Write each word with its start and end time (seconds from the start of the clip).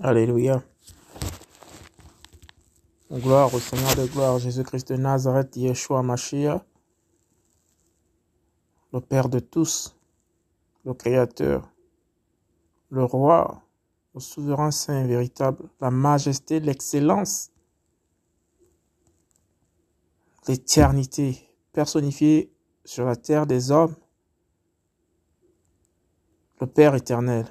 Alléluia. 0.00 0.60
Gloire 3.12 3.54
au 3.54 3.60
Seigneur 3.60 3.94
de 3.94 4.06
gloire, 4.06 4.40
Jésus-Christ 4.40 4.88
de 4.88 4.96
Nazareth, 4.96 5.54
Yeshua 5.54 6.02
Mashiach, 6.02 6.62
le 8.92 9.00
Père 9.00 9.28
de 9.28 9.38
tous, 9.38 9.96
le 10.84 10.94
Créateur, 10.94 11.70
le 12.90 13.04
Roi, 13.04 13.62
le 14.16 14.20
souverain 14.20 14.72
saint 14.72 15.06
véritable, 15.06 15.68
la 15.80 15.92
majesté, 15.92 16.58
l'excellence, 16.58 17.52
l'éternité 20.48 21.48
personnifiée 21.72 22.52
sur 22.84 23.04
la 23.04 23.14
terre 23.14 23.46
des 23.46 23.70
hommes, 23.70 23.94
le 26.60 26.66
Père 26.66 26.96
éternel, 26.96 27.46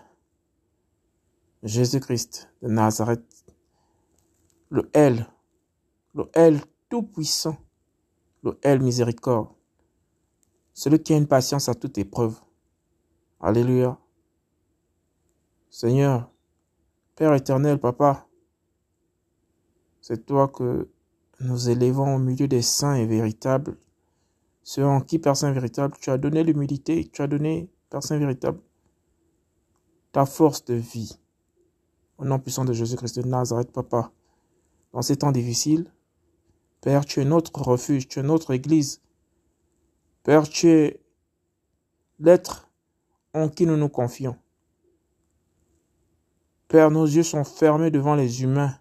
Jésus-Christ 1.63 2.49
de 2.61 2.67
Nazareth, 2.67 3.23
le 4.69 4.89
L, 4.91 5.25
le 6.13 6.29
L 6.33 6.59
tout-puissant, 6.89 7.55
le 8.43 8.59
L 8.63 8.81
miséricorde, 8.81 9.47
celui 10.73 11.01
qui 11.01 11.13
a 11.13 11.17
une 11.17 11.27
patience 11.27 11.69
à 11.69 11.73
toute 11.73 11.97
épreuve. 11.97 12.37
Alléluia. 13.39 13.97
Seigneur, 15.69 16.29
Père 17.15 17.33
éternel, 17.33 17.79
Papa, 17.79 18.27
c'est 20.01 20.25
toi 20.25 20.49
que 20.49 20.89
nous 21.39 21.69
élevons 21.69 22.15
au 22.15 22.19
milieu 22.19 22.49
des 22.49 22.61
saints 22.61 22.95
et 22.95 23.05
véritables, 23.05 23.77
ceux 24.63 24.85
en 24.85 24.99
qui, 24.99 25.17
Père 25.17 25.37
Saint 25.37 25.53
véritable, 25.53 25.95
tu 26.01 26.09
as 26.09 26.17
donné 26.17 26.43
l'humilité, 26.43 27.09
tu 27.09 27.21
as 27.21 27.27
donné, 27.27 27.69
Père 27.89 28.03
Saint 28.03 28.17
véritable, 28.17 28.59
ta 30.11 30.25
force 30.25 30.65
de 30.65 30.73
vie. 30.73 31.19
Au 32.17 32.25
nom 32.25 32.39
puissant 32.39 32.65
de 32.65 32.73
Jésus-Christ 32.73 33.19
de 33.19 33.27
Nazareth, 33.27 33.71
Papa, 33.71 34.11
dans 34.91 35.01
ces 35.01 35.17
temps 35.17 35.31
difficiles, 35.31 35.91
Père, 36.81 37.05
tu 37.05 37.21
es 37.21 37.25
notre 37.25 37.61
refuge, 37.61 38.07
tu 38.07 38.19
es 38.19 38.23
notre 38.23 38.51
Église. 38.51 39.01
Père, 40.23 40.47
tu 40.47 40.67
es 40.67 41.01
l'être 42.19 42.69
en 43.33 43.49
qui 43.49 43.65
nous 43.65 43.77
nous 43.77 43.89
confions. 43.89 44.37
Père, 46.67 46.91
nos 46.91 47.05
yeux 47.05 47.23
sont 47.23 47.43
fermés 47.43 47.89
devant 47.89 48.15
les 48.15 48.43
humains, 48.43 48.75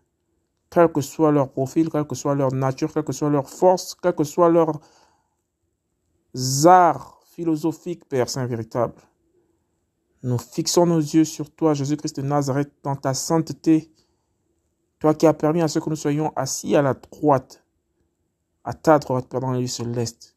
quel 0.69 0.91
que 0.91 1.01
soit 1.01 1.31
leur 1.31 1.51
profil, 1.51 1.91
quelle 1.91 2.07
que 2.07 2.15
soit 2.15 2.35
leur 2.35 2.53
nature, 2.53 2.93
quelle 2.93 3.05
que 3.05 3.13
soit 3.13 3.31
leur 3.31 3.49
force, 3.49 3.95
quel 3.95 4.15
que 4.15 4.25
soit 4.25 4.49
leur 4.49 4.81
arts 6.65 7.21
philosophiques, 7.25 8.09
Père 8.09 8.29
Saint 8.29 8.47
véritable. 8.47 8.95
Nous 10.23 10.39
fixons 10.39 10.87
nos 10.87 11.01
yeux 11.01 11.25
sur 11.25 11.51
toi, 11.51 11.75
Jésus-Christ 11.75 12.17
de 12.17 12.23
Nazareth, 12.23 12.73
dans 12.83 12.97
ta 12.97 13.15
sainteté, 13.15 13.93
toi 14.99 15.15
qui 15.15 15.27
as 15.27 15.35
permis 15.35 15.63
à 15.63 15.69
ce 15.69 15.79
que 15.79 15.91
nous 15.91 15.97
soyons 15.97 16.33
assis 16.37 16.77
à 16.77 16.83
la 16.83 16.95
droite 16.95 17.63
à 18.65 18.75
ta 18.75 18.99
droite, 18.99 19.29
Père, 19.29 19.41
dans 19.41 19.53
les 19.53 19.63
lieux 19.63 19.67
célestes. 19.67 20.37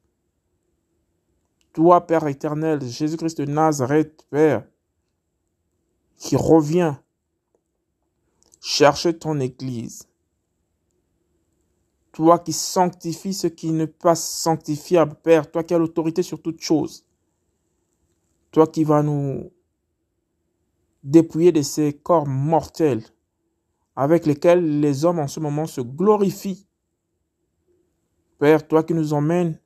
Toi, 1.73 2.05
Père 2.07 2.25
éternel, 2.27 2.81
Jésus-Christ 2.81 3.39
de 3.41 3.45
Nazareth, 3.45 4.25
Père, 4.29 4.65
qui 6.17 6.35
revient 6.35 6.95
chercher 8.61 9.17
ton 9.17 9.39
Église. 9.39 10.07
Toi 12.13 12.39
qui 12.39 12.53
sanctifies 12.53 13.33
ce 13.33 13.47
qui 13.47 13.71
n'est 13.71 13.87
pas 13.87 14.15
sanctifiable, 14.15 15.15
Père, 15.21 15.51
toi 15.51 15.63
qui 15.63 15.73
as 15.73 15.77
l'autorité 15.77 16.23
sur 16.23 16.41
toutes 16.41 16.61
choses. 16.61 17.05
Toi 18.51 18.67
qui 18.67 18.85
vas 18.85 19.03
nous 19.03 19.51
dépouiller 21.05 21.51
de 21.51 21.61
ces 21.61 21.93
corps 21.93 22.27
mortels 22.27 23.03
avec 23.95 24.25
lesquels 24.25 24.81
les 24.81 25.05
hommes 25.05 25.19
en 25.19 25.27
ce 25.27 25.39
moment 25.39 25.67
se 25.67 25.79
glorifient 25.79 26.67
Père, 28.37 28.67
toi 28.67 28.83
qui 28.83 28.93
nous 28.93 29.13
emmènes 29.13 29.57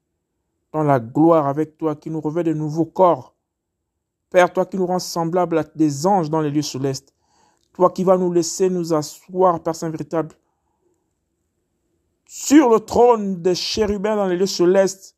dans 0.71 0.83
la 0.83 0.99
gloire 0.99 1.47
avec 1.47 1.77
toi, 1.77 1.95
qui 1.95 2.11
nous 2.11 2.21
revêt 2.21 2.43
de 2.43 2.53
nouveaux 2.53 2.85
corps. 2.85 3.35
Père, 4.29 4.53
toi 4.53 4.65
qui 4.65 4.77
nous 4.77 4.85
rends 4.85 4.99
semblables 4.99 5.57
à 5.57 5.63
des 5.63 6.05
anges 6.05 6.29
dans 6.29 6.41
les 6.41 6.51
lieux 6.51 6.61
célestes. 6.61 7.15
Toi 7.73 7.89
qui 7.89 8.03
vas 8.03 8.17
nous 8.17 8.31
laisser 8.31 8.69
nous 8.69 8.93
asseoir, 8.93 9.63
Père 9.63 9.75
Saint 9.75 9.89
véritable, 9.89 10.35
sur 12.27 12.69
le 12.69 12.79
trône 12.79 13.41
des 13.41 13.55
chérubins 13.55 14.15
dans 14.15 14.27
les 14.27 14.37
lieux 14.37 14.45
célestes, 14.45 15.17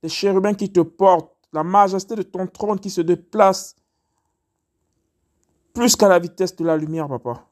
des 0.00 0.08
chérubins 0.08 0.54
qui 0.54 0.70
te 0.70 0.80
portent, 0.80 1.36
la 1.52 1.64
majesté 1.64 2.14
de 2.14 2.22
ton 2.22 2.46
trône 2.46 2.78
qui 2.78 2.88
se 2.90 3.00
déplace 3.00 3.74
plus 5.74 5.96
qu'à 5.96 6.08
la 6.08 6.18
vitesse 6.18 6.54
de 6.56 6.64
la 6.64 6.76
lumière, 6.76 7.08
papa. 7.08 7.46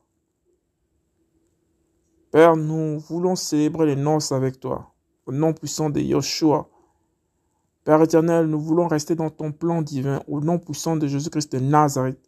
Père, 2.30 2.56
nous 2.56 2.98
voulons 3.00 3.34
célébrer 3.34 3.86
les 3.86 3.96
noces 3.96 4.32
avec 4.32 4.60
toi 4.60 4.92
au 5.26 5.32
nom 5.32 5.52
puissant 5.52 5.90
de 5.90 6.00
Yeshua. 6.00 6.68
Père 7.84 8.02
éternel, 8.02 8.46
nous 8.46 8.60
voulons 8.60 8.88
rester 8.88 9.14
dans 9.14 9.30
ton 9.30 9.52
plan 9.52 9.80
divin, 9.80 10.20
au 10.26 10.40
nom 10.40 10.58
puissant 10.58 10.96
de 10.96 11.06
Jésus-Christ 11.06 11.52
de 11.52 11.60
Nazareth. 11.60 12.18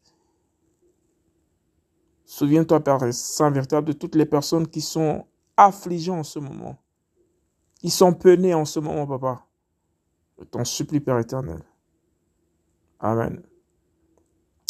Souviens-toi, 2.25 2.81
Père 2.81 3.13
Saint 3.13 3.51
véritable, 3.51 3.89
de 3.89 3.93
toutes 3.93 4.15
les 4.15 4.25
personnes 4.25 4.67
qui 4.67 4.81
sont 4.81 5.27
affligées 5.57 6.13
en 6.13 6.23
ce 6.23 6.39
moment, 6.39 6.79
qui 7.81 7.91
sont 7.91 8.15
peinées 8.15 8.55
en 8.55 8.65
ce 8.65 8.81
moment, 8.81 9.07
Papa. 9.07 9.45
Je 10.39 10.45
t'en 10.45 10.65
supplie, 10.65 11.01
Père 11.01 11.19
éternel. 11.19 11.63
Amen. 13.01 13.43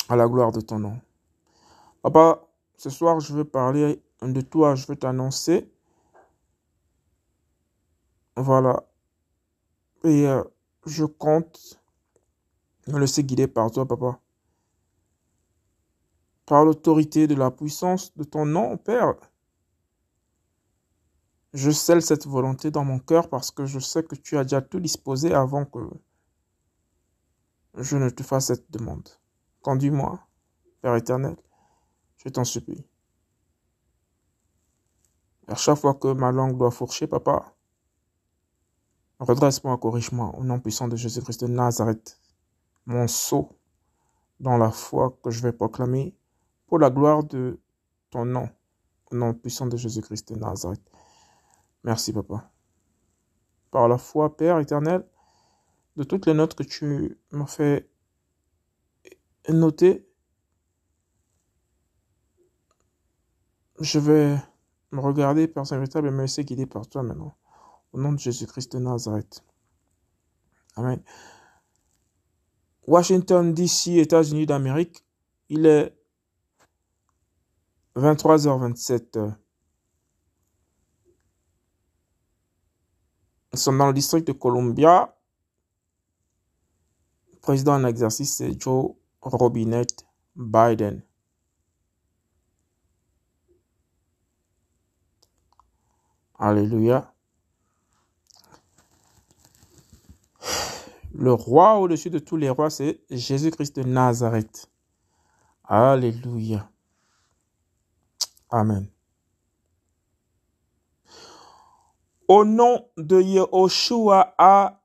À 0.09 0.17
la 0.17 0.27
gloire 0.27 0.53
de 0.53 0.61
ton 0.61 0.79
nom. 0.79 0.99
Papa, 2.03 2.49
ce 2.77 2.91
soir, 2.91 3.21
je 3.21 3.33
veux 3.33 3.45
parler 3.45 4.03
de 4.23 4.41
toi, 4.41 4.75
je 4.75 4.87
veux 4.87 4.97
t'annoncer 4.97 5.73
voilà. 8.37 8.85
Et 10.05 10.27
euh, 10.27 10.43
je 10.87 11.05
compte 11.05 11.81
me 12.89 12.99
laisser 12.99 13.25
guider 13.25 13.47
par 13.47 13.71
toi, 13.71 13.87
papa. 13.87 14.19
Par 16.47 16.65
l'autorité 16.65 17.27
de 17.27 17.35
la 17.35 17.51
puissance 17.51 18.17
de 18.17 18.25
ton 18.25 18.47
nom, 18.47 18.77
Père. 18.77 19.15
Je 21.55 21.71
scelle 21.71 22.03
cette 22.03 22.27
volonté 22.27 22.71
dans 22.71 22.85
mon 22.85 22.99
cœur 22.99 23.29
parce 23.29 23.51
que 23.51 23.67
je 23.67 23.79
sais 23.79 24.03
que 24.03 24.15
tu 24.15 24.39
as 24.39 24.45
déjà 24.45 24.63
tout 24.63 24.81
disposé 24.81 25.35
avant 25.35 25.67
que 25.67 25.81
je 27.75 27.97
ne 27.97 28.09
te 28.09 28.23
fasse 28.23 28.47
cette 28.47 28.71
demande. 28.71 29.09
Conduis-moi, 29.61 30.19
Père 30.81 30.97
éternel, 30.97 31.37
je 32.25 32.29
t'en 32.29 32.45
supplie. 32.45 32.85
À 35.49 35.55
chaque 35.55 35.79
fois 35.79 35.95
que 35.95 36.13
ma 36.13 36.33
langue 36.33 36.57
doit 36.57 36.71
fourcher, 36.71 37.07
papa, 37.07 37.55
Redresse-moi, 39.23 39.79
corrige-moi, 39.79 40.35
au 40.37 40.43
nom 40.43 40.59
puissant 40.59 40.89
de 40.89 40.97
Jésus-Christ 40.97 41.43
de 41.43 41.47
Nazareth, 41.47 42.19
mon 42.87 43.07
sceau 43.07 43.51
dans 44.41 44.57
la 44.57 44.73
foi 44.73 45.17
que 45.23 45.31
je 45.31 45.41
vais 45.43 45.53
proclamer 45.53 46.17
pour 46.67 46.81
la 46.81 46.91
gloire 46.91 47.23
de 47.23 47.61
ton 48.11 48.25
nom, 48.25 48.49
au 49.13 49.15
nom 49.17 49.33
puissant 49.33 49.67
de 49.67 49.77
Jésus-Christ 49.77 50.33
de 50.33 50.39
Nazareth. 50.41 50.83
Merci, 51.85 52.13
Papa. 52.13 52.51
Par 53.71 53.87
la 53.87 53.97
foi, 53.97 54.37
Père 54.37 54.59
éternel, 54.59 55.07
de 55.95 56.03
toutes 56.03 56.27
les 56.27 56.35
notes 56.35 56.57
que 56.57 56.65
tu 56.65 57.17
m'as 57.31 57.47
fait 57.47 57.89
noter, 59.49 60.09
je 63.81 63.99
vais 63.99 64.37
me 64.91 65.01
regarder, 65.01 65.49
Père 65.49 65.67
Saint-Véritable, 65.67 66.09
et 66.09 66.11
me 66.11 66.23
laisser 66.23 66.45
guider 66.45 66.67
par 66.67 66.87
toi 66.89 67.03
maintenant. 67.03 67.37
Au 67.93 68.01
nom 68.01 68.13
de 68.13 68.19
Jésus-Christ 68.19 68.73
de 68.73 68.79
Nazareth. 68.79 69.45
Amen. 70.77 71.03
Washington, 72.87 73.53
D.C., 73.53 73.93
États-Unis 73.99 74.47
d'Amérique, 74.47 75.05
il 75.49 75.67
est 75.67 75.95
23h27. 77.97 79.35
Nous 83.53 83.59
sommes 83.59 83.79
dans 83.79 83.87
le 83.89 83.93
district 83.93 84.27
de 84.27 84.33
Columbia. 84.33 85.15
Le 87.33 87.39
président 87.41 87.75
en 87.75 87.85
exercice, 87.85 88.37
c'est 88.37 88.59
Joe 88.59 88.93
Robinette 89.21 90.07
Biden. 90.35 91.03
Alléluia. 96.45 97.15
Le 101.15 101.33
roi 101.33 101.79
au-dessus 101.79 102.11
de 102.11 102.19
tous 102.19 102.37
les 102.37 102.51
rois, 102.51 102.69
c'est 102.69 103.01
Jésus-Christ 103.11 103.77
de 103.77 103.85
Nazareth. 103.85 104.69
Alléluia. 105.63 106.69
Amen. 108.51 108.89
Au 112.27 112.45
nom 112.45 112.89
de 112.97 113.21
Yehoshua 113.21 114.35
à 114.37 114.83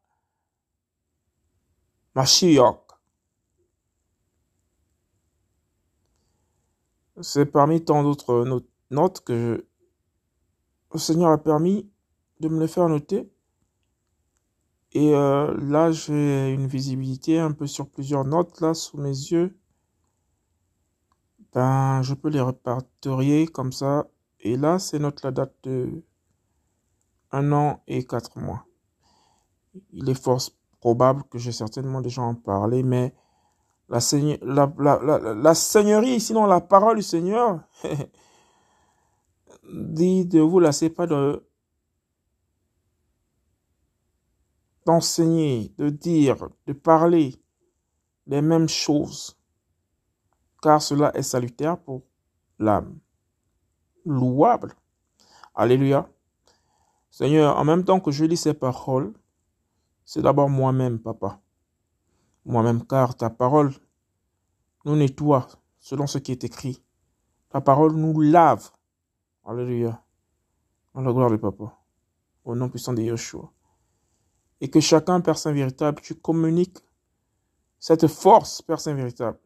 Mashiach. 2.14 2.86
C'est 7.22 7.48
parmi 7.48 7.84
tant 7.84 8.04
d'autres 8.04 8.46
notes 8.92 9.22
que 9.22 9.67
le 10.94 11.00
Seigneur 11.00 11.32
a 11.32 11.38
permis 11.38 11.90
de 12.40 12.48
me 12.48 12.60
les 12.60 12.68
faire 12.68 12.88
noter. 12.90 13.30
Et 14.94 15.14
euh, 15.14 15.56
là, 15.58 15.92
j'ai 15.92 16.54
une 16.54 16.68
visibilité 16.68 17.40
un 17.40 17.52
peu 17.52 17.68
sur 17.68 17.90
plusieurs 17.90 18.26
notes 18.26 18.62
là 18.62 18.74
sous 18.74 18.98
mes 18.98 19.10
yeux. 19.10 19.58
Ben, 21.54 22.02
je 22.02 22.14
peux 22.14 22.30
les 22.30 22.42
répertorier 22.42 23.48
comme 23.48 23.72
ça. 23.72 24.08
Et 24.40 24.58
là, 24.58 24.80
ces 24.80 25.00
notes-là 25.00 25.32
datent 25.32 25.56
de 25.64 26.04
un 27.32 27.52
an 27.52 27.82
et 27.88 28.06
quatre 28.06 28.38
mois. 28.40 28.66
Il 29.92 30.10
est 30.10 30.22
fort 30.22 30.42
probable 30.80 31.24
que 31.24 31.38
j'ai 31.38 31.52
certainement 31.52 32.02
déjà 32.02 32.22
en 32.22 32.36
parlé, 32.36 32.84
mais 32.84 33.14
la, 33.90 34.00
la, 34.78 35.00
la, 35.02 35.34
la, 35.34 35.54
Seigneurie, 35.56 36.20
sinon 36.20 36.46
la 36.46 36.62
parole 36.62 36.98
du 36.98 37.04
Seigneur, 37.04 37.60
dit 39.72 40.26
de 40.26 40.40
vous 40.40 40.60
lasser 40.60 40.90
pas 40.90 41.08
de 41.08 41.44
d'enseigner, 44.86 45.74
de 45.78 45.90
dire, 45.90 46.48
de 46.66 46.72
parler 46.72 47.36
les 48.26 48.42
mêmes 48.42 48.70
choses, 48.70 49.38
car 50.62 50.82
cela 50.82 51.12
est 51.14 51.24
salutaire 51.24 51.78
pour 51.78 52.04
l'âme. 52.58 52.98
Louable. 54.06 54.74
Alléluia. 55.54 56.10
Seigneur, 57.10 57.58
en 57.58 57.66
même 57.66 57.84
temps 57.84 58.00
que 58.00 58.12
je 58.12 58.24
lis 58.24 58.38
ces 58.38 58.54
paroles, 58.54 59.14
c'est 60.06 60.22
d'abord 60.22 60.50
moi-même, 60.50 61.00
papa. 61.00 61.42
Moi-même, 62.46 62.86
car 62.86 63.18
ta 63.18 63.30
parole 63.30 63.74
nous 64.86 64.96
nettoie 64.96 65.48
selon 65.80 66.08
ce 66.08 66.18
qui 66.18 66.32
est 66.32 66.46
écrit. 66.46 66.82
Ta 67.50 67.60
parole 67.60 67.94
nous 67.94 68.22
lave. 68.22 68.72
Alléluia. 69.50 70.04
En 70.94 71.04
la 71.04 71.14
gloire 71.14 71.32
du 71.32 71.38
papa. 71.38 71.74
Au 72.44 72.54
nom 72.54 72.68
puissant 72.68 72.92
de 72.92 73.02
Yeshua. 73.02 73.50
Et 74.60 74.70
que 74.70 74.82
chacun, 74.82 75.22
Père 75.22 75.38
Saint 75.38 75.54
véritable, 75.54 76.02
tu 76.02 76.16
communiques 76.16 76.80
cette 77.80 78.08
force, 78.08 78.62
Père 78.62 78.82
Saint 78.82 78.94
véritable, 78.94 79.40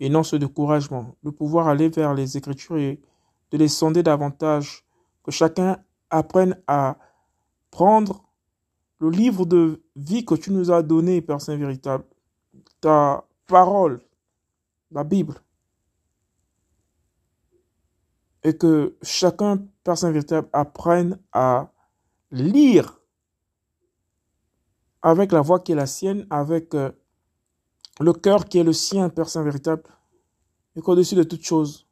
et 0.00 0.08
non 0.08 0.22
ce 0.22 0.36
découragement, 0.36 1.14
de 1.22 1.28
pouvoir 1.28 1.68
aller 1.68 1.90
vers 1.90 2.14
les 2.14 2.38
Écritures 2.38 2.78
et 2.78 3.02
de 3.50 3.58
les 3.58 3.68
sonder 3.68 4.02
davantage, 4.02 4.86
que 5.22 5.30
chacun 5.30 5.84
apprenne 6.08 6.58
à 6.66 6.96
prendre 7.70 8.24
le 8.98 9.10
livre 9.10 9.44
de 9.44 9.82
vie 9.94 10.24
que 10.24 10.36
tu 10.36 10.50
nous 10.50 10.70
as 10.70 10.82
donné, 10.82 11.20
Père 11.20 11.42
Saint 11.42 11.56
véritable, 11.56 12.04
ta 12.80 13.26
parole, 13.46 14.00
la 14.90 15.04
Bible, 15.04 15.43
et 18.44 18.56
que 18.56 18.96
chacun, 19.02 19.66
Saint 19.94 20.12
véritable, 20.12 20.48
apprenne 20.52 21.18
à 21.32 21.72
lire 22.30 23.00
avec 25.02 25.32
la 25.32 25.40
voix 25.40 25.60
qui 25.60 25.72
est 25.72 25.74
la 25.74 25.86
sienne, 25.86 26.26
avec 26.30 26.74
euh, 26.74 26.92
le 28.00 28.12
cœur 28.12 28.44
qui 28.44 28.58
est 28.58 28.64
le 28.64 28.72
sien, 28.72 29.10
Saint 29.26 29.42
véritable, 29.42 29.82
et 30.76 30.80
qu'au-dessus 30.80 31.14
de 31.14 31.22
toute 31.22 31.44
chose, 31.44 31.86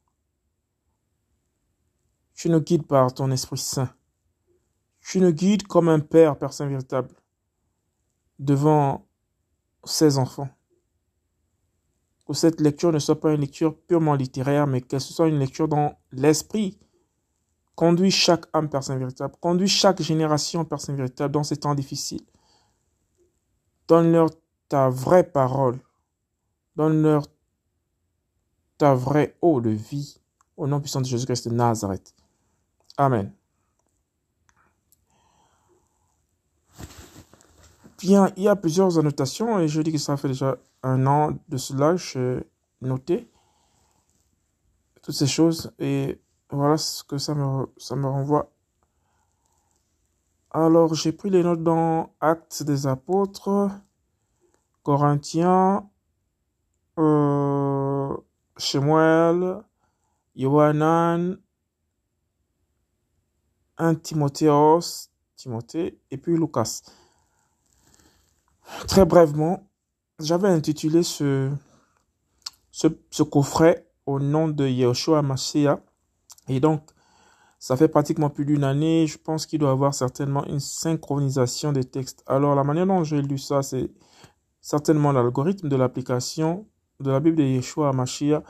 tu 2.35 2.49
nous 2.49 2.59
guides 2.59 2.85
par 2.85 3.13
ton 3.13 3.31
Esprit 3.31 3.57
Saint. 3.57 3.89
Tu 5.01 5.19
nous 5.19 5.31
guides 5.31 5.67
comme 5.67 5.89
un 5.89 5.99
Père, 5.99 6.35
Saint 6.51 6.67
véritable, 6.67 7.15
devant 8.39 9.07
ses 9.83 10.17
enfants. 10.17 10.49
Que 12.25 12.33
cette 12.33 12.61
lecture 12.61 12.91
ne 12.91 12.99
soit 12.99 13.19
pas 13.19 13.33
une 13.33 13.41
lecture 13.41 13.75
purement 13.75 14.15
littéraire, 14.15 14.65
mais 14.65 14.81
qu'elle 14.81 15.01
soit 15.01 15.27
une 15.27 15.39
lecture 15.39 15.67
dans 15.67 15.97
l'esprit. 16.11 16.77
Conduis 17.75 18.11
chaque 18.11 18.45
âme, 18.53 18.69
Saint 18.81 18.97
véritable. 18.97 19.33
Conduis 19.39 19.67
chaque 19.67 20.01
génération, 20.01 20.67
Saint 20.77 20.93
véritable, 20.93 21.33
dans 21.33 21.43
ces 21.43 21.57
temps 21.57 21.75
difficiles. 21.75 22.25
Donne-leur 23.87 24.29
ta 24.69 24.89
vraie 24.89 25.23
parole. 25.23 25.79
Donne-leur 26.75 27.27
ta 28.77 28.93
vraie 28.93 29.35
eau 29.41 29.59
de 29.59 29.71
vie. 29.71 30.19
Au 30.55 30.67
nom 30.67 30.79
puissant 30.79 31.01
de 31.01 31.05
Jésus-Christ 31.05 31.49
de 31.49 31.53
Nazareth. 31.53 32.13
Amen. 32.97 33.33
Bien, 37.99 38.31
il 38.35 38.43
y 38.43 38.47
a 38.47 38.55
plusieurs 38.55 38.99
annotations 38.99 39.59
et 39.59 39.67
je 39.67 39.81
dis 39.81 39.91
que 39.91 39.97
ça 39.97 40.17
fait 40.17 40.27
déjà 40.27 40.57
un 40.83 41.07
an 41.07 41.37
de 41.49 41.57
cela. 41.57 41.95
J'ai 41.95 42.45
noté 42.81 43.29
toutes 45.01 45.15
ces 45.15 45.27
choses 45.27 45.73
et 45.79 46.21
voilà 46.49 46.77
ce 46.77 47.03
que 47.03 47.17
ça 47.17 47.33
me, 47.33 47.67
ça 47.77 47.95
me 47.95 48.07
renvoie 48.07 48.53
alors, 50.55 50.93
j'ai 50.93 51.11
pris 51.11 51.31
les 51.31 51.41
notes 51.41 51.63
dans 51.63 52.13
Actes 52.21 52.61
des 52.61 52.85
Apôtres, 52.85 53.71
Corinthiens, 54.83 55.89
euh, 56.99 58.15
Shemuel, 58.57 59.63
Yohanan, 60.35 61.39
1 63.77 63.95
Timotheos, 63.95 65.09
Timothée, 65.35 65.99
et 66.11 66.17
puis 66.19 66.37
Lucas. 66.37 66.83
Très 68.87 69.05
brièvement, 69.05 69.67
j'avais 70.19 70.49
intitulé 70.49 71.03
ce, 71.03 71.51
ce, 72.71 73.23
coffret 73.23 73.87
au 74.05 74.19
nom 74.19 74.47
de 74.47 74.67
Yeshua 74.67 75.21
Mashiach. 75.21 75.79
Et 76.47 76.59
donc, 76.59 76.81
ça 77.59 77.77
fait 77.77 77.87
pratiquement 77.87 78.29
plus 78.29 78.45
d'une 78.45 78.63
année. 78.63 79.07
Je 79.07 79.17
pense 79.17 79.45
qu'il 79.45 79.59
doit 79.59 79.69
y 79.69 79.71
avoir 79.71 79.93
certainement 79.93 80.45
une 80.45 80.59
synchronisation 80.59 81.71
des 81.71 81.85
textes. 81.85 82.23
Alors, 82.27 82.55
la 82.55 82.63
manière 82.63 82.87
dont 82.87 83.03
j'ai 83.03 83.21
lu 83.21 83.37
ça, 83.37 83.63
c'est 83.63 83.89
certainement 84.61 85.11
l'algorithme 85.11 85.69
de 85.69 85.75
l'application 85.75 86.67
de 86.99 87.11
la 87.11 87.19
Bible 87.19 87.37
de 87.37 87.43
Yeshua 87.43 87.93
Mashiach 87.93 88.43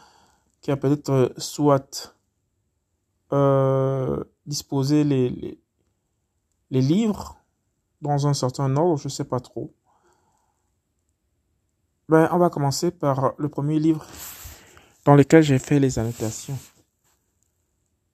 qui 0.62 0.72
a 0.72 0.78
peut-être 0.78 1.10
euh, 1.10 1.30
soit 1.38 2.16
euh, 3.34 4.24
disposé 4.46 5.04
les, 5.04 5.30
les, 5.30 5.60
les, 6.72 6.82
livres 6.82 7.38
dans 8.02 8.28
un 8.28 8.34
certain 8.34 8.76
ordre, 8.78 8.98
je 8.98 9.08
ne 9.08 9.12
sais 9.12 9.26
pas 9.26 9.40
trop. 9.40 9.74
Ben, 12.10 12.28
on 12.32 12.38
va 12.38 12.50
commencer 12.50 12.92
par 12.92 13.34
le 13.38 13.48
premier 13.48 13.80
livre 13.80 14.06
dans 15.06 15.16
lequel 15.16 15.42
j'ai 15.42 15.60
fait 15.60 15.80
les 15.80 16.00
annotations. 16.00 16.58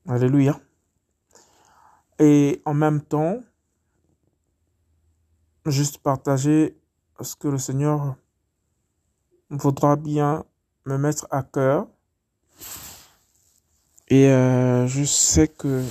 Alléluia. 0.07 0.59
Et 2.19 2.61
en 2.65 2.73
même 2.73 3.01
temps, 3.01 3.41
juste 5.65 5.97
partager 5.99 6.77
ce 7.19 7.35
que 7.35 7.47
le 7.47 7.57
Seigneur 7.57 8.15
voudra 9.49 9.95
bien 9.95 10.45
me 10.85 10.97
mettre 10.97 11.27
à 11.31 11.43
cœur. 11.43 11.87
Et 14.07 14.27
euh, 14.27 14.87
je 14.87 15.03
sais 15.03 15.47
que 15.47 15.83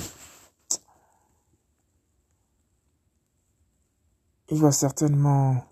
il 4.49 4.59
va 4.59 4.71
certainement 4.71 5.68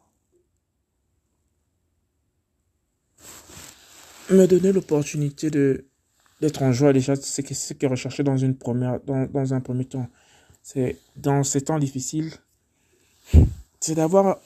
me 4.29 4.45
donner 4.45 4.71
l'opportunité 4.71 5.49
de 5.49 5.85
d'être 6.39 6.61
en 6.61 6.71
joie 6.71 6.93
déjà 6.93 7.15
c'est 7.15 7.53
ce 7.53 7.73
qui 7.73 7.85
est 7.85 7.87
recherché 7.87 8.21
dans 8.21 8.37
une 8.37 8.55
première 8.55 8.99
dans, 9.01 9.25
dans 9.25 9.53
un 9.53 9.59
premier 9.59 9.85
temps 9.85 10.07
c'est 10.69 10.97
dans 11.15 11.45
ces 11.45 11.61
temps 11.61 11.79
difficiles, 11.79 12.33
c'est 13.79 13.95
d'avoir 13.95 14.37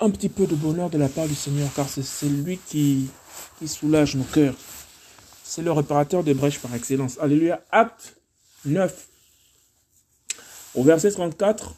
un 0.00 0.10
petit 0.10 0.28
peu 0.28 0.46
de 0.46 0.54
bonheur 0.54 0.90
de 0.90 0.98
la 0.98 1.08
part 1.08 1.26
du 1.26 1.34
Seigneur, 1.34 1.70
car 1.74 1.88
c'est 1.88 2.28
lui 2.28 2.58
qui, 2.58 3.08
qui 3.58 3.66
soulage 3.66 4.16
nos 4.16 4.24
cœurs. 4.24 4.54
C'est 5.42 5.62
le 5.62 5.72
réparateur 5.72 6.24
des 6.24 6.34
brèches 6.34 6.58
par 6.58 6.74
excellence. 6.74 7.18
Alléluia. 7.18 7.64
Acte 7.70 8.16
9. 8.66 9.08
Au 10.74 10.82
verset 10.82 11.10
34. 11.10 11.74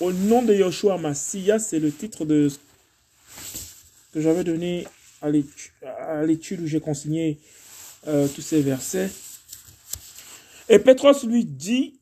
Au 0.00 0.10
nom 0.10 0.40
de 0.40 0.54
Yoshua 0.54 0.96
Massia, 0.96 1.58
c'est 1.58 1.80
le 1.80 1.92
titre 1.92 2.24
de 2.24 2.50
que 4.14 4.22
j'avais 4.22 4.42
donné 4.42 4.86
à 5.20 5.30
l'étude 6.24 6.60
où 6.60 6.66
j'ai 6.66 6.80
consigné 6.80 7.38
euh, 8.06 8.28
tous 8.28 8.42
ces 8.42 8.62
versets. 8.62 9.10
Et 10.68 10.78
Pétros 10.78 11.24
lui 11.26 11.44
dit, 11.44 11.98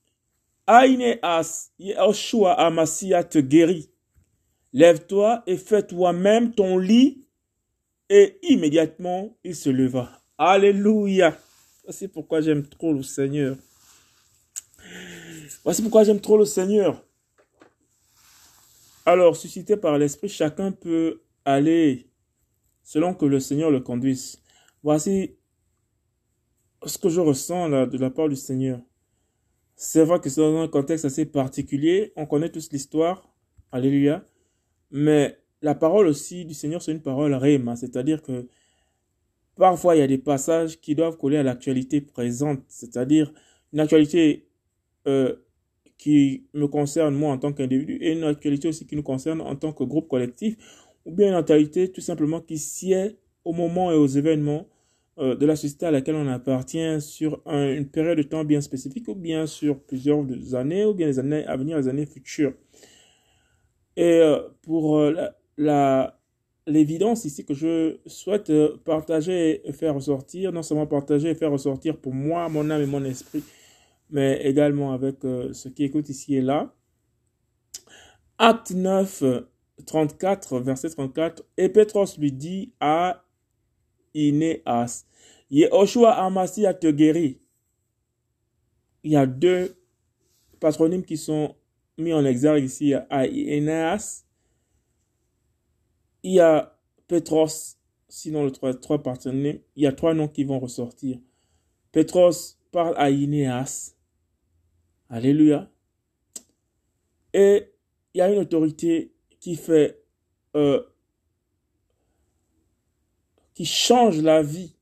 Aineas, 0.68 1.70
Yehoshua 1.78 2.52
Amasia 2.54 3.22
te 3.24 3.38
guérit. 3.38 3.88
Lève-toi 4.72 5.42
et 5.46 5.56
fais 5.56 5.86
toi-même 5.86 6.52
ton 6.52 6.76
lit. 6.78 7.26
Et 8.08 8.38
immédiatement, 8.42 9.36
il 9.42 9.56
se 9.56 9.70
leva. 9.70 10.10
Alléluia. 10.38 11.36
Voici 11.84 12.08
pourquoi 12.08 12.40
j'aime 12.40 12.66
trop 12.66 12.92
le 12.92 13.02
Seigneur. 13.02 13.56
Voici 15.64 15.82
pourquoi 15.82 16.04
j'aime 16.04 16.20
trop 16.20 16.36
le 16.36 16.44
Seigneur. 16.44 17.02
Alors, 19.04 19.36
suscité 19.36 19.76
par 19.76 19.98
l'Esprit, 19.98 20.28
chacun 20.28 20.72
peut 20.72 21.22
aller 21.44 22.05
selon 22.86 23.14
que 23.14 23.26
le 23.26 23.40
Seigneur 23.40 23.70
le 23.70 23.80
conduise. 23.80 24.40
voici 24.84 25.34
ce 26.86 26.98
que 26.98 27.08
je 27.08 27.20
ressens 27.20 27.68
là, 27.68 27.84
de 27.84 27.98
la 27.98 28.10
part 28.10 28.28
du 28.28 28.36
Seigneur. 28.36 28.80
C'est 29.74 30.04
vrai 30.04 30.20
que 30.20 30.30
c'est 30.30 30.40
dans 30.40 30.62
un 30.62 30.68
contexte 30.68 31.04
assez 31.04 31.26
particulier. 31.26 32.12
On 32.16 32.26
connaît 32.26 32.48
tous 32.48 32.70
l'histoire. 32.70 33.28
Alléluia. 33.72 34.24
Mais 34.92 35.36
la 35.62 35.74
parole 35.74 36.06
aussi 36.06 36.44
du 36.44 36.54
Seigneur, 36.54 36.80
c'est 36.80 36.92
une 36.92 37.02
parole 37.02 37.34
réma. 37.34 37.74
C'est-à-dire 37.74 38.22
que 38.22 38.48
parfois, 39.56 39.96
il 39.96 39.98
y 39.98 40.02
a 40.02 40.06
des 40.06 40.18
passages 40.18 40.80
qui 40.80 40.94
doivent 40.94 41.16
coller 41.16 41.38
à 41.38 41.42
l'actualité 41.42 42.00
présente. 42.00 42.62
C'est-à-dire 42.68 43.32
une 43.72 43.80
actualité 43.80 44.48
euh, 45.08 45.34
qui 45.98 46.46
me 46.54 46.68
concerne 46.68 47.16
moi 47.16 47.32
en 47.32 47.38
tant 47.38 47.52
qu'individu 47.52 47.96
et 48.00 48.12
une 48.12 48.24
actualité 48.24 48.68
aussi 48.68 48.86
qui 48.86 48.94
nous 48.94 49.02
concerne 49.02 49.40
en 49.40 49.56
tant 49.56 49.72
que 49.72 49.82
groupe 49.82 50.08
collectif. 50.08 50.56
Ou 51.06 51.12
bien 51.12 51.28
une 51.28 51.34
actualité 51.34 51.90
tout 51.90 52.02
simplement 52.02 52.40
qui 52.40 52.58
sied 52.58 53.16
au 53.44 53.52
moment 53.52 53.90
et 53.92 53.94
aux 53.94 54.08
événements 54.08 54.66
euh, 55.18 55.34
de 55.34 55.46
la 55.46 55.56
société 55.56 55.86
à 55.86 55.90
laquelle 55.90 56.16
on 56.16 56.28
appartient 56.28 57.00
sur 57.00 57.40
une 57.46 57.88
période 57.88 58.18
de 58.18 58.22
temps 58.22 58.44
bien 58.44 58.60
spécifique 58.60 59.08
ou 59.08 59.14
bien 59.14 59.46
sur 59.46 59.80
plusieurs 59.80 60.26
années 60.54 60.84
ou 60.84 60.92
bien 60.92 61.06
les 61.06 61.18
années 61.18 61.46
à 61.46 61.56
venir, 61.56 61.78
les 61.78 61.88
années 61.88 62.04
futures. 62.04 62.52
Et 63.96 64.20
euh, 64.20 64.40
pour 64.60 64.98
euh, 64.98 65.14
la, 65.56 66.20
l'évidence 66.66 67.24
ici 67.24 67.46
que 67.46 67.54
je 67.54 67.96
souhaite 68.04 68.52
partager 68.84 69.66
et 69.66 69.72
faire 69.72 69.94
ressortir, 69.94 70.52
non 70.52 70.62
seulement 70.62 70.86
partager 70.86 71.30
et 71.30 71.34
faire 71.34 71.52
ressortir 71.52 71.96
pour 71.96 72.12
moi, 72.12 72.50
mon 72.50 72.68
âme 72.68 72.82
et 72.82 72.86
mon 72.86 73.04
esprit, 73.04 73.42
mais 74.10 74.42
également 74.44 74.92
avec 74.92 75.16
ceux 75.52 75.70
qui 75.70 75.84
écoutent 75.84 76.10
ici 76.10 76.36
et 76.36 76.42
là. 76.42 76.74
Acte 78.38 78.72
9, 78.72 79.24
34, 79.84 80.60
verset 80.60 80.90
34, 80.90 81.42
et 81.56 81.68
Pétros 81.68 82.16
lui 82.18 82.32
dit 82.32 82.72
à 82.80 83.24
Inéas. 84.14 85.04
Yehoshua 85.50 86.12
Amasi 86.12 86.66
a 86.66 86.74
te 86.74 86.90
guéri. 86.90 87.40
Il 89.04 89.12
y 89.12 89.16
a 89.16 89.26
deux 89.26 89.76
patronymes 90.58 91.04
qui 91.04 91.16
sont 91.16 91.54
mis 91.98 92.12
en 92.12 92.24
exergue 92.24 92.64
ici 92.64 92.94
à 92.94 93.26
Inéas. 93.26 94.24
Il 96.22 96.32
y 96.32 96.40
a 96.40 96.76
Petros, 97.06 97.76
sinon 98.08 98.44
le 98.44 98.50
trois, 98.50 98.74
trois 98.74 99.02
patronymes. 99.02 99.60
Il 99.76 99.82
y 99.82 99.86
a 99.86 99.92
trois 99.92 100.14
noms 100.14 100.28
qui 100.28 100.44
vont 100.44 100.58
ressortir. 100.58 101.18
Petros 101.92 102.58
parle 102.72 102.94
à 102.96 103.10
Inéas. 103.10 103.94
Alléluia. 105.08 105.70
Et 107.32 107.72
il 108.12 108.18
y 108.18 108.20
a 108.22 108.32
une 108.32 108.40
autorité 108.40 109.14
qui 109.46 109.54
fait 109.54 110.02
euh, 110.56 110.82
qui 113.54 113.64
change 113.64 114.20
la 114.20 114.42
vie 114.42 114.74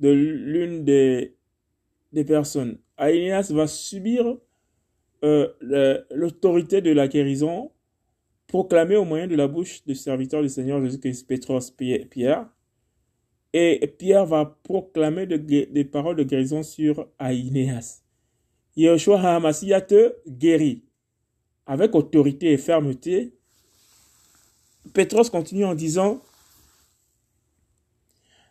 de 0.00 0.10
l'une 0.10 0.84
des, 0.84 1.36
des 2.12 2.24
personnes. 2.24 2.76
Aïnias 2.96 3.52
va 3.52 3.68
subir 3.68 4.36
euh, 5.22 6.02
l'autorité 6.10 6.80
de 6.80 6.90
la 6.90 7.06
guérison 7.06 7.70
proclamée 8.48 8.96
au 8.96 9.04
moyen 9.04 9.28
de 9.28 9.36
la 9.36 9.46
bouche 9.46 9.84
du 9.84 9.94
serviteur 9.94 10.42
du 10.42 10.48
Seigneur 10.48 10.82
Jésus-Christ, 10.82 11.28
Pétros 11.28 11.70
Pierre. 12.10 12.48
Et 13.52 13.86
Pierre 13.96 14.26
va 14.26 14.58
proclamer 14.64 15.28
des 15.28 15.84
paroles 15.84 16.16
de 16.16 16.24
guérison 16.24 16.64
sur 16.64 17.06
Aïnéas. 17.16 18.02
Yeshua 18.74 19.20
Hamasia 19.20 19.80
te 19.82 20.16
guérit. 20.26 20.85
Avec 21.66 21.94
autorité 21.94 22.52
et 22.52 22.58
fermeté, 22.58 23.34
Pétros 24.94 25.30
continue 25.30 25.64
en 25.64 25.74
disant 25.74 26.22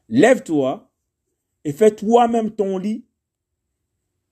Lève-toi 0.09 0.91
et 1.63 1.73
fais 1.73 1.91
toi-même 1.91 2.51
ton 2.51 2.77
lit. 2.77 3.05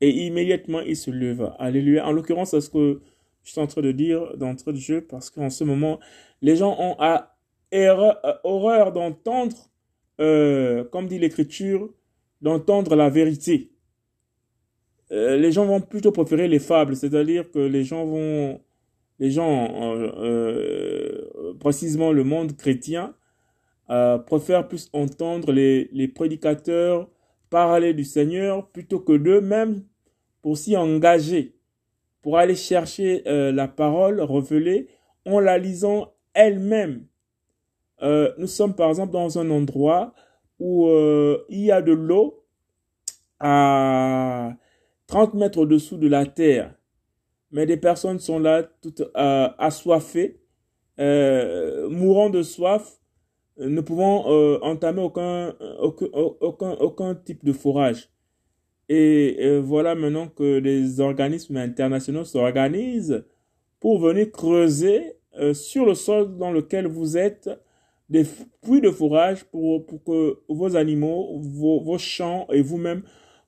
Et 0.01 0.25
immédiatement, 0.25 0.81
il 0.81 0.97
se 0.97 1.09
leva. 1.09 1.55
Alléluia. 1.59 2.05
En 2.05 2.11
l'occurrence, 2.11 2.51
c'est 2.51 2.61
ce 2.61 2.69
que 2.69 3.01
je 3.43 3.51
suis 3.51 3.61
en 3.61 3.67
train 3.67 3.81
de 3.81 3.91
dire 3.91 4.35
d'entrée 4.37 4.73
de 4.73 4.77
jeu 4.77 5.01
parce 5.01 5.29
qu'en 5.29 5.49
ce 5.49 5.63
moment, 5.63 5.99
les 6.41 6.55
gens 6.55 6.75
ont 6.77 6.95
à 6.99 7.37
horreur 8.43 8.91
d'entendre, 8.91 9.55
euh, 10.19 10.83
comme 10.85 11.07
dit 11.07 11.17
l'Écriture, 11.17 11.89
d'entendre 12.41 12.95
la 12.95 13.09
vérité. 13.09 13.71
Euh, 15.11 15.37
les 15.37 15.51
gens 15.51 15.65
vont 15.65 15.81
plutôt 15.81 16.11
préférer 16.11 16.47
les 16.47 16.59
fables, 16.59 16.95
c'est-à-dire 16.95 17.49
que 17.49 17.59
les 17.59 17.83
gens 17.83 18.05
vont, 18.05 18.61
les 19.19 19.31
gens, 19.31 19.67
précisément 21.59 22.11
le 22.11 22.23
monde 22.23 22.55
chrétien, 22.55 23.13
euh, 23.89 24.17
préfèrent 24.17 24.67
plus 24.67 24.89
entendre 24.93 25.51
les, 25.51 25.89
les 25.91 26.07
prédicateurs 26.07 27.09
parler 27.49 27.93
du 27.93 28.05
Seigneur 28.05 28.69
plutôt 28.69 28.99
que 28.99 29.11
d'eux-mêmes 29.13 29.83
pour 30.41 30.57
s'y 30.57 30.77
engager, 30.77 31.55
pour 32.21 32.37
aller 32.37 32.55
chercher 32.55 33.23
euh, 33.27 33.51
la 33.51 33.67
parole 33.67 34.21
révélée 34.21 34.87
en 35.25 35.39
la 35.39 35.57
lisant 35.57 36.13
elle-même. 36.33 37.05
Euh, 38.01 38.33
nous 38.37 38.47
sommes 38.47 38.73
par 38.73 38.89
exemple 38.89 39.11
dans 39.11 39.37
un 39.37 39.49
endroit 39.49 40.13
où 40.59 40.87
il 41.49 41.59
y 41.59 41.71
a 41.71 41.81
de 41.81 41.91
l'eau 41.91 42.45
à 43.39 44.53
30 45.07 45.33
mètres 45.33 45.57
au-dessous 45.59 45.97
de 45.97 46.07
la 46.07 46.25
terre, 46.25 46.73
mais 47.53 47.65
des 47.65 47.77
personnes 47.77 48.19
sont 48.19 48.39
là 48.39 48.63
toutes 48.81 49.03
assoiffées, 49.15 50.41
mourant 50.97 52.29
de 52.29 52.43
soif, 52.43 52.99
ne 53.57 53.81
pouvons 53.81 54.25
euh, 54.27 54.59
entamer 54.61 55.01
aucun, 55.01 55.53
aucun, 55.79 56.71
aucun, 56.71 57.15
type 57.15 57.45
de 57.45 57.53
forage. 57.53 58.09
Et 58.89 59.59
voilà 59.59 59.95
maintenant 59.95 60.27
que 60.27 60.57
les 60.57 60.99
organismes 60.99 61.57
internationaux 61.57 62.25
s'organisent 62.25 63.23
pour 63.79 63.99
venir 63.99 64.31
creuser 64.31 65.13
euh, 65.39 65.53
sur 65.53 65.85
le 65.85 65.93
sol 65.93 66.37
dans 66.37 66.51
lequel 66.51 66.87
vous 66.87 67.17
êtes 67.17 67.49
des 68.09 68.23
puits 68.61 68.79
de 68.79 68.91
forage 68.91 69.43
pour, 69.45 69.85
pour 69.85 70.03
que 70.03 70.39
vos 70.47 70.75
animaux, 70.75 71.39
vos, 71.41 71.81
vos 71.81 71.97
champs 71.97 72.47
et 72.51 72.61
vous-même 72.61 73.01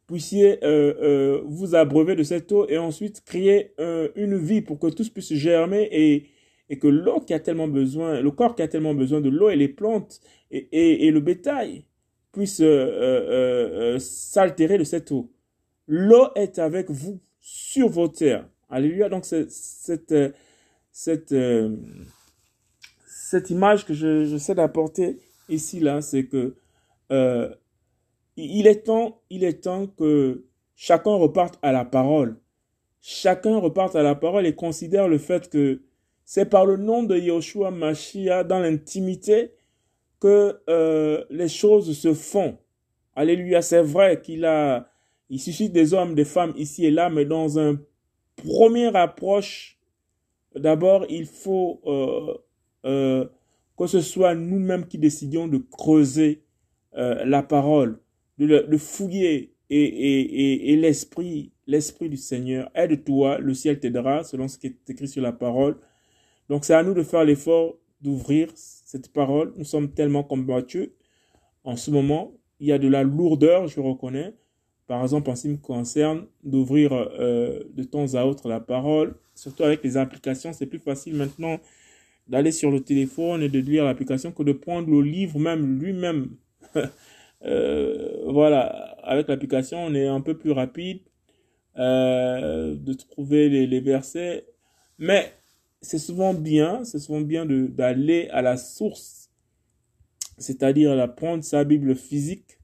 puissiez 0.08 0.64
euh, 0.64 0.94
euh 1.02 1.42
vous 1.46 1.76
abreuver 1.76 2.16
de 2.16 2.24
cette 2.24 2.52
eau 2.52 2.68
et 2.70 2.78
ensuite 2.78 3.24
créer 3.26 3.74
une 4.16 4.38
vie 4.38 4.62
pour 4.62 4.80
que 4.80 4.88
tous 4.88 5.10
puissent 5.10 5.34
germer 5.34 5.88
et, 5.92 6.26
et 6.70 6.80
que 6.80 6.88
l'eau 6.88 7.20
qui 7.20 7.34
a 7.34 7.40
tellement 7.40 7.68
besoin, 7.68 8.22
le 8.22 8.32
corps 8.32 8.56
qui 8.56 8.62
a 8.62 8.68
tellement 8.68 8.94
besoin 8.94 9.22
de 9.22 9.30
l'eau 9.30 9.50
et 9.50 9.56
les 9.56 9.68
plantes 9.68 10.22
et, 10.52 11.08
et, 11.08 11.12
le 11.12 11.20
bétail 11.20 11.86
puissent 12.32 12.62
euh, 12.62 12.66
euh, 12.66 13.96
euh, 13.96 14.00
s'altérer 14.00 14.78
de 14.78 14.84
cette 14.84 15.12
eau. 15.12 15.32
L'eau 15.88 16.28
est 16.36 16.60
avec 16.60 16.90
vous 16.90 17.20
sur 17.40 17.90
vos 17.90 18.08
terres. 18.08 18.48
Alléluia. 18.70 19.10
Donc 19.10 19.26
cette, 19.26 19.52
cette, 20.92 21.36
cette, 23.06 23.50
image 23.50 23.86
que 23.86 23.94
j'essaie 23.94 24.54
je, 24.54 24.58
d'apporter 24.58 25.20
ici, 25.50 25.80
là, 25.80 26.02
c'est 26.02 26.26
que 26.26 26.56
il, 28.38 28.68
est 28.68 28.86
temps, 28.86 29.22
il 29.30 29.44
est 29.44 29.64
temps 29.64 29.88
que 29.88 30.46
chacun 30.76 31.16
reparte 31.16 31.58
à 31.62 31.72
la 31.72 31.86
parole. 31.86 32.40
Chacun 33.02 33.58
reparte 33.58 33.96
à 33.96 34.04
la 34.04 34.16
parole 34.16 34.46
et 34.46 34.56
considère 34.56 35.08
le 35.08 35.18
fait 35.18 35.50
que 35.50 35.82
c'est 36.26 36.50
par 36.50 36.66
le 36.66 36.78
nom 36.78 37.04
de 37.04 37.16
Yoshua 37.18 37.72
Mashiach 37.72 38.48
dans 38.48 38.60
l'intimité 38.60 39.52
que 40.20 40.60
euh, 40.70 41.24
les 41.30 41.48
choses 41.48 41.98
se 41.98 42.14
font. 42.14 42.58
Alléluia, 43.16 43.62
c'est 43.62 43.84
vrai 43.84 44.22
qu'il 44.22 44.44
a, 44.44 44.90
il 45.30 45.40
suscite 45.40 45.72
des 45.72 45.94
hommes, 45.94 46.16
des 46.16 46.26
femmes 46.26 46.54
ici 46.58 46.86
et 46.86 46.92
là, 46.92 47.10
mais 47.10 47.26
dans 47.26 47.60
un 47.60 47.80
premier 48.36 48.94
approche, 48.96 49.80
d'abord, 50.56 51.06
il 51.10 51.26
faut 51.26 51.82
euh, 51.86 52.34
euh, 52.86 53.26
que 53.78 53.88
ce 53.88 54.02
soit 54.02 54.34
nous-mêmes 54.36 54.88
qui 54.88 54.98
décidions 54.98 55.48
de 55.48 55.58
creuser 55.58 56.42
la 56.98 57.44
parole, 57.44 58.00
de, 58.38 58.78
fouiller 58.78 59.54
et, 59.70 59.84
et, 59.84 60.74
et 60.74 60.76
l'esprit, 60.76 61.52
l'esprit 61.68 62.10
du 62.10 62.18
Seigneur. 62.18 62.70
Aide-toi, 62.76 63.40
le 63.40 63.54
ciel 63.54 63.80
t'aidera, 63.80 64.24
selon 64.24 64.48
ce 64.48 64.58
qui 64.58 64.68
est 64.68 64.90
écrit 64.90 65.08
sur 65.08 65.22
la 65.22 65.32
parole. 65.32 65.78
Donc 66.50 66.66
c'est 66.66 66.74
à 66.74 66.84
nous 66.84 66.94
de 66.94 67.04
faire 67.04 67.24
l'effort 67.24 67.76
d'ouvrir 68.02 68.50
cette 68.56 69.12
parole. 69.12 69.54
Nous 69.58 69.66
sommes 69.66 69.92
tellement 69.92 70.24
combattus. 70.24 70.90
En 71.64 71.76
ce 71.76 71.90
moment, 71.92 72.34
il 72.60 72.68
y 72.68 72.72
a 72.72 72.78
de 72.78 72.88
la 72.88 73.04
lourdeur, 73.04 73.68
je 73.68 73.80
reconnais. 73.80 74.34
Par 74.88 75.02
exemple, 75.02 75.32
en 75.32 75.36
ce 75.36 75.44
qui 75.44 75.50
me 75.50 75.58
concerne, 75.58 76.28
d'ouvrir 76.44 76.94
euh, 76.94 77.64
de 77.74 77.84
temps 77.84 78.14
à 78.14 78.26
autre 78.26 78.48
la 78.48 78.60
parole, 78.60 79.16
surtout 79.34 79.64
avec 79.64 79.84
les 79.84 79.98
applications, 79.98 80.54
c'est 80.54 80.68
plus 80.68 80.80
facile 80.80 81.16
maintenant 81.16 81.60
d'aller 82.28 82.52
sur 82.52 82.70
le 82.70 82.82
téléphone 82.82 83.42
et 83.42 83.50
de 83.50 83.60
lire 83.60 83.86
l'application 83.86 84.32
que 84.32 84.44
de 84.44 84.52
prendre 84.52 84.90
le 84.90 85.02
livre 85.02 85.40
même 85.40 85.80
lui-même. 85.80 86.30
euh, 87.46 88.24
voilà, 88.32 88.64
avec 89.04 89.28
l'application, 89.28 89.80
on 89.80 89.94
est 89.94 90.08
un 90.08 90.22
peu 90.22 90.38
plus 90.38 90.52
rapide 90.52 91.02
euh, 91.78 92.76
de 92.76 92.94
trouver 92.94 93.50
les, 93.50 93.80
versets. 93.80 94.46
Mais 94.98 95.34
c'est 95.82 96.00
souvent 96.00 96.34
bien, 96.34 96.84
c'est 96.84 97.00
souvent 97.00 97.22
bien 97.22 97.46
d'aller 97.46 98.30
à 98.32 98.42
la 98.42 98.58
source 98.58 99.24
c'est-à-dire 100.38 100.96
la 100.96 101.08
prendre 101.08 101.46
sa 101.46 101.64
Bible 101.64 101.96
physique, 101.96 102.60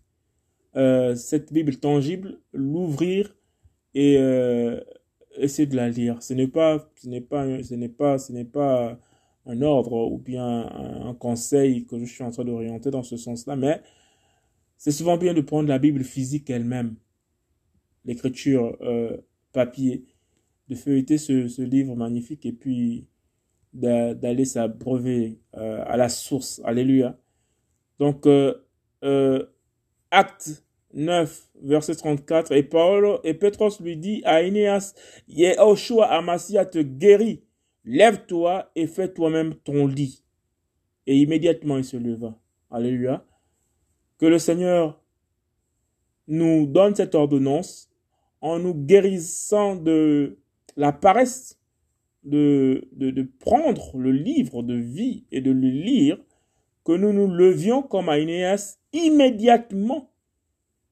euh, 0.75 1.15
cette 1.15 1.53
Bible 1.53 1.77
tangible, 1.77 2.41
l'ouvrir 2.51 3.33
et 3.93 4.17
essayer 5.37 5.67
de 5.67 5.75
la 5.75 5.89
lire. 5.89 6.21
Ce 6.21 6.33
n'est 6.33 6.47
pas, 6.47 6.89
ce 6.95 7.07
n'est 7.07 7.21
pas, 7.21 7.63
ce 7.63 7.75
n'est 7.75 7.89
pas, 7.89 8.17
ce 8.17 8.33
n'est 8.33 8.45
pas 8.45 8.99
un 9.45 9.61
ordre 9.61 10.11
ou 10.11 10.17
bien 10.17 10.45
un, 10.45 11.13
conseil 11.13 11.85
que 11.85 11.99
je 11.99 12.05
suis 12.05 12.23
en 12.23 12.31
train 12.31 12.45
d'orienter 12.45 12.91
dans 12.91 13.03
ce 13.03 13.17
sens-là, 13.17 13.55
mais 13.55 13.81
c'est 14.81 14.91
souvent 14.91 15.15
bien 15.15 15.35
de 15.35 15.41
prendre 15.41 15.69
la 15.69 15.77
Bible 15.77 16.03
physique 16.03 16.49
elle-même, 16.49 16.95
l'écriture 18.03 18.75
euh, 18.81 19.15
papier, 19.53 20.05
de 20.69 20.73
feuilleter 20.73 21.19
ce, 21.19 21.47
ce, 21.47 21.61
livre 21.61 21.95
magnifique 21.95 22.47
et 22.47 22.51
puis 22.51 23.05
d'aller 23.73 24.43
s'abreuver 24.43 25.37
euh, 25.55 25.83
à 25.85 25.97
la 25.97 26.09
source. 26.09 26.61
Alléluia. 26.65 27.15
Donc, 27.99 28.25
euh, 28.25 28.55
euh, 29.03 29.45
acte 30.09 30.65
9, 30.95 31.49
verset 31.61 31.93
34, 31.93 32.51
et 32.51 32.63
Paul 32.63 33.19
et 33.23 33.35
Petros 33.35 33.79
lui 33.81 33.97
dit 33.97 34.23
à 34.25 34.41
Inéas, 34.41 34.95
Yehoshua 35.27 36.07
Amasia 36.07 36.65
te 36.65 36.79
guérit, 36.79 37.43
lève-toi 37.85 38.71
et 38.75 38.87
fais 38.87 39.13
toi-même 39.13 39.53
ton 39.53 39.85
lit. 39.85 40.23
Et 41.05 41.17
immédiatement 41.17 41.77
il 41.77 41.85
se 41.85 41.97
leva. 41.97 42.35
Alléluia. 42.71 43.23
Que 44.21 44.27
le 44.27 44.37
Seigneur 44.37 45.01
nous 46.27 46.67
donne 46.67 46.93
cette 46.93 47.15
ordonnance 47.15 47.89
en 48.39 48.59
nous 48.59 48.75
guérissant 48.75 49.75
de 49.75 50.37
la 50.77 50.91
paresse 50.91 51.57
de, 52.23 52.87
prendre 53.39 53.97
le 53.97 54.11
livre 54.11 54.61
de 54.61 54.75
vie 54.75 55.25
et 55.31 55.41
de 55.41 55.49
le 55.49 55.67
lire, 55.67 56.19
que 56.85 56.91
nous 56.91 57.13
nous 57.13 57.33
levions 57.33 57.81
comme 57.81 58.09
Aïnéas 58.09 58.77
immédiatement. 58.93 60.11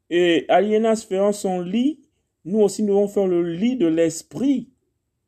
Et 0.10 0.46
Aïnéas 0.50 1.06
faisant 1.08 1.32
son 1.32 1.62
lit, 1.62 2.00
nous 2.46 2.62
aussi 2.62 2.82
nous 2.82 2.96
devons 2.96 3.08
faire 3.08 3.28
le 3.28 3.44
lit 3.44 3.76
de 3.76 3.86
l'Esprit 3.86 4.72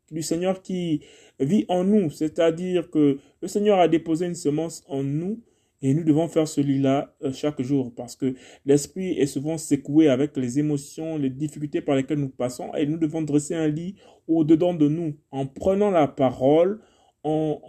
du 0.10 0.24
Seigneur 0.24 0.64
qui 0.64 1.02
vit 1.40 1.66
en 1.68 1.84
nous. 1.84 2.10
C'est-à-dire 2.10 2.90
que 2.90 3.20
le 3.44 3.48
Seigneur 3.48 3.78
a 3.78 3.88
déposé 3.88 4.26
une 4.26 4.34
semence 4.34 4.84
en 4.88 5.04
nous 5.04 5.40
et 5.82 5.94
nous 5.94 6.04
devons 6.04 6.28
faire 6.28 6.48
ce 6.48 6.62
lit-là 6.62 7.14
euh, 7.24 7.32
chaque 7.34 7.62
jour 7.62 7.92
parce 7.96 8.16
que 8.16 8.36
l'esprit 8.66 9.12
est 9.20 9.26
souvent 9.26 9.58
secoué 9.58 10.10
avec 10.10 10.38
les 10.38 10.60
émotions, 10.60 11.18
les 11.18 11.30
difficultés 11.30 11.82
par 11.82 11.96
lesquelles 11.96 12.20
nous 12.20 12.30
passons 12.30 12.74
et 12.76 12.86
nous 12.86 12.98
devons 12.98 13.22
dresser 13.22 13.56
un 13.56 13.68
lit 13.68 13.96
au-dedans 14.28 14.74
de 14.74 14.88
nous 14.88 15.16
en 15.32 15.48
prenant 15.48 15.90
la 15.90 16.08
parole, 16.08 16.82
en, 17.24 17.60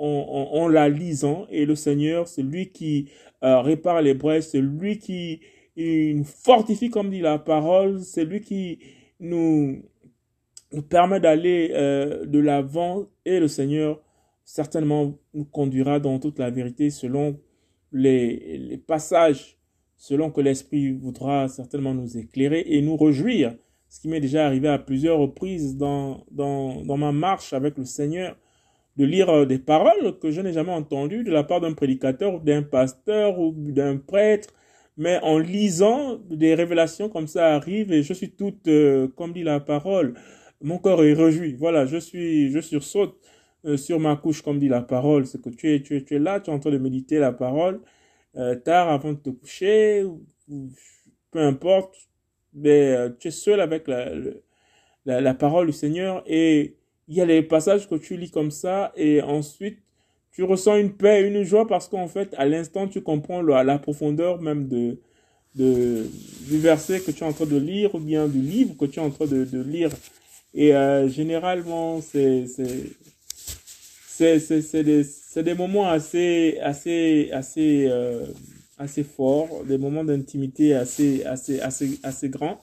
en, 0.53 0.69
la 0.69 0.89
lisant. 0.89 1.47
Et 1.51 1.67
le 1.67 1.75
Seigneur, 1.75 2.27
c'est 2.29 2.43
lui 2.43 2.71
qui 2.71 3.11
euh, 3.43 3.61
répare 3.61 4.01
les 4.01 4.15
brèches, 4.15 4.45
c'est 4.45 4.61
lui 4.61 4.99
qui 4.99 5.41
nous 5.77 6.25
fortifie, 6.25 6.91
comme 6.91 7.11
dit 7.11 7.21
la 7.21 7.39
parole, 7.39 8.01
c'est 8.01 8.25
lui 8.25 8.41
qui 8.41 8.79
nous, 9.21 9.83
nous 10.73 10.83
permet 10.83 11.21
d'aller 11.21 11.71
euh, 11.73 12.27
de 12.27 12.39
l'avant 12.39 13.07
et 13.25 13.41
le 13.41 13.49
Seigneur 13.49 14.01
certainement 14.45 15.15
nous 15.35 15.45
conduira 15.45 16.01
dans 16.01 16.19
toute 16.19 16.39
la 16.39 16.51
vérité 16.51 16.91
selon 16.91 17.39
les, 17.93 18.79
passages 18.87 19.59
selon 19.97 20.31
que 20.31 20.41
l'Esprit 20.41 20.93
voudra 20.93 21.49
certainement 21.49 21.95
nous 21.95 22.19
éclairer 22.19 22.65
et 22.67 22.83
nous 22.83 22.97
réjouir, 22.97 23.55
ce 23.89 24.01
qui 24.01 24.09
m'est 24.09 24.21
déjà 24.21 24.47
arrivé 24.47 24.69
à 24.69 24.79
plusieurs 24.79 25.19
reprises 25.19 25.77
dans, 25.77 26.25
dans, 26.31 26.83
dans 26.83 26.97
ma 26.97 27.13
marche 27.13 27.53
avec 27.53 27.79
le 27.79 27.85
Seigneur, 27.85 28.37
de 28.97 29.05
lire 29.05 29.47
des 29.47 29.59
paroles 29.59 30.19
que 30.19 30.31
je 30.31 30.41
n'ai 30.41 30.53
jamais 30.53 30.73
entendues 30.73 31.25
de 31.25 31.31
la 31.31 31.45
part 31.45 31.61
d'un 31.61 31.73
prédicateur 31.73 32.35
ou 32.35 32.39
d'un 32.41 32.63
pasteur 32.63 33.39
ou 33.39 33.55
d'un 33.57 33.97
prêtre, 33.97 34.53
mais 34.97 35.19
en 35.23 35.39
lisant, 35.39 36.19
des 36.31 36.55
révélations 36.55 37.09
comme 37.09 37.27
ça 37.27 37.55
arrivent 37.55 37.93
et 37.93 38.03
je 38.03 38.13
suis 38.13 38.31
toute, 38.31 38.69
euh, 38.69 39.09
comme 39.17 39.33
dit 39.33 39.43
la 39.43 39.61
parole, 39.61 40.15
mon 40.61 40.79
corps 40.79 41.03
est 41.05 41.15
réjoui. 41.15 41.55
Voilà, 41.55 41.87
je 41.87 41.97
suis, 41.97 42.51
je 42.51 42.61
sursaute 42.61 43.17
euh, 43.65 43.77
sur 43.77 44.01
ma 44.01 44.17
couche, 44.17 44.43
comme 44.43 44.59
dit 44.59 44.69
la 44.69 44.83
parole, 44.83 45.27
c'est 45.27 45.41
que 45.41 45.51
tu 45.51 45.75
es, 45.75 45.83
tu, 45.83 45.97
es, 45.97 46.05
tu 46.05 46.17
es 46.17 46.19
là, 46.19 46.41
tu 46.41 46.51
es 46.51 46.53
en 46.53 46.59
train 46.59 46.71
de 46.71 46.79
méditer 46.79 47.19
la 47.19 47.33
parole, 47.33 47.81
euh, 48.37 48.55
tard 48.57 48.89
avant 48.89 49.13
de 49.13 49.19
te 49.19 49.31
coucher, 49.31 50.05
ou, 50.05 50.23
peu 51.31 51.41
importe, 51.41 51.97
mais 52.55 52.95
euh, 52.95 53.11
tu 53.19 53.29
es 53.29 53.31
seul 53.31 53.61
avec 53.61 53.89
la, 53.89 54.11
la, 55.07 55.21
la, 55.21 55.35
parole 55.35 55.67
du 55.67 55.73
Seigneur 55.73 56.23
et 56.27 56.77
il 57.09 57.17
y 57.17 57.21
a 57.21 57.25
les 57.27 57.43
passages 57.43 57.89
que 57.89 57.95
tu 57.95 58.17
lis 58.17 58.31
comme 58.31 58.51
ça 58.51 58.93
et 58.97 59.23
ensuite 59.23 59.79
tu 60.33 60.45
ressens 60.45 60.77
une 60.77 60.93
paix, 60.93 61.23
une 61.27 61.43
joie 61.43 61.67
parce 61.67 61.89
qu'en 61.89 62.09
fait, 62.09 62.35
à 62.39 62.47
l'instant, 62.47 62.89
tu 62.89 63.03
comprends 63.03 63.43
la, 63.43 63.65
la 63.65 63.79
profondeur 63.79 64.41
même 64.41 64.69
de, 64.69 64.99
de, 65.55 66.07
du 66.49 66.59
verset 66.59 67.01
que 67.01 67.11
tu 67.11 67.23
es 67.23 67.27
en 67.27 67.33
train 67.33 67.47
de 67.47 67.57
lire 67.57 67.95
ou 67.95 68.01
bien 68.01 68.27
du 68.29 68.41
livre 68.41 68.77
que 68.77 68.87
tu 68.87 68.99
es 68.99 69.03
en 69.03 69.11
train 69.11 69.27
de, 69.27 69.45
de 69.45 69.63
lire. 69.63 69.91
Et 70.55 70.75
euh, 70.75 71.09
généralement, 71.09 72.01
c'est 72.01 72.47
c'est 74.17 74.83
des, 74.83 75.05
des 75.43 75.55
moments 75.55 75.89
assez, 75.89 76.59
assez, 76.61 77.31
assez, 77.33 77.87
euh, 77.89 78.27
assez 78.79 79.05
forts, 79.05 79.65
des 79.65 79.79
moments 79.79 80.05
d'intimité 80.05 80.75
assez, 80.75 81.25
assez, 81.25 81.61
assez, 81.61 81.99
assez 82.03 82.29
grands. 82.29 82.61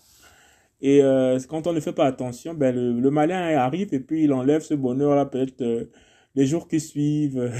Et 0.81 1.01
euh, 1.03 1.39
quand 1.49 1.67
on 1.67 1.73
ne 1.73 1.79
fait 1.79 1.93
pas 1.93 2.05
attention, 2.05 2.53
ben 2.53 2.73
le, 2.73 2.99
le, 2.99 3.12
malin 3.12 3.57
arrive 3.57 3.93
et 3.93 3.99
puis 3.99 4.23
il 4.25 4.33
enlève 4.33 4.62
ce 4.62 4.73
bonheur-là 4.75 5.25
peut-être 5.25 5.62
euh, 5.62 5.91
les 6.35 6.45
jours 6.45 6.67
qui 6.67 6.79
suivent, 6.79 7.51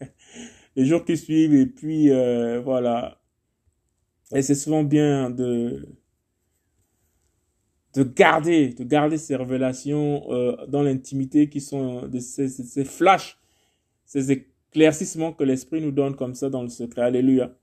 les 0.76 0.84
jours 0.86 1.04
qui 1.04 1.16
suivent 1.16 1.54
et 1.54 1.66
puis 1.66 2.10
euh, 2.10 2.60
voilà. 2.60 3.20
Et 4.34 4.42
c'est 4.42 4.54
souvent 4.54 4.82
bien 4.84 5.30
de 5.30 5.86
de 7.94 8.02
garder, 8.02 8.70
de 8.70 8.84
garder 8.84 9.18
ces 9.18 9.36
révélations 9.36 10.24
euh, 10.30 10.66
dans 10.66 10.82
l'intimité 10.82 11.48
qui 11.48 11.60
sont 11.60 12.08
de 12.08 12.18
ces, 12.18 12.48
ces, 12.48 12.84
flashs, 12.84 13.38
ces 14.04 14.32
éclaircissements 14.32 15.32
que 15.32 15.44
l'Esprit 15.44 15.80
nous 15.80 15.92
donne 15.92 16.16
comme 16.16 16.34
ça 16.34 16.50
dans 16.50 16.62
le 16.62 16.68
secret. 16.68 17.02
Alléluia. 17.02 17.56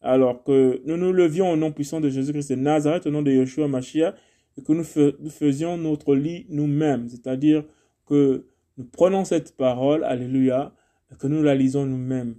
Alors 0.00 0.42
que 0.42 0.82
nous 0.84 0.96
nous 0.96 1.12
levions 1.12 1.50
au 1.50 1.56
nom 1.56 1.72
puissant 1.72 2.00
de 2.00 2.08
Jésus-Christ 2.08 2.50
de 2.50 2.56
Nazareth, 2.56 3.06
au 3.06 3.10
nom 3.10 3.22
de 3.22 3.30
Yeshua 3.30 3.68
Mashiach, 3.68 4.14
et 4.56 4.62
que 4.62 4.72
nous, 4.72 4.84
nous 5.20 5.30
faisions 5.30 5.76
notre 5.76 6.14
lit 6.14 6.46
nous-mêmes. 6.48 7.08
C'est-à-dire 7.08 7.64
que 8.06 8.46
nous 8.76 8.84
prenons 8.84 9.24
cette 9.24 9.56
parole, 9.56 10.02
Alléluia, 10.02 10.74
et 11.12 11.16
que 11.16 11.26
nous 11.28 11.42
la 11.42 11.54
lisons 11.54 11.86
nous-mêmes. 11.86 12.36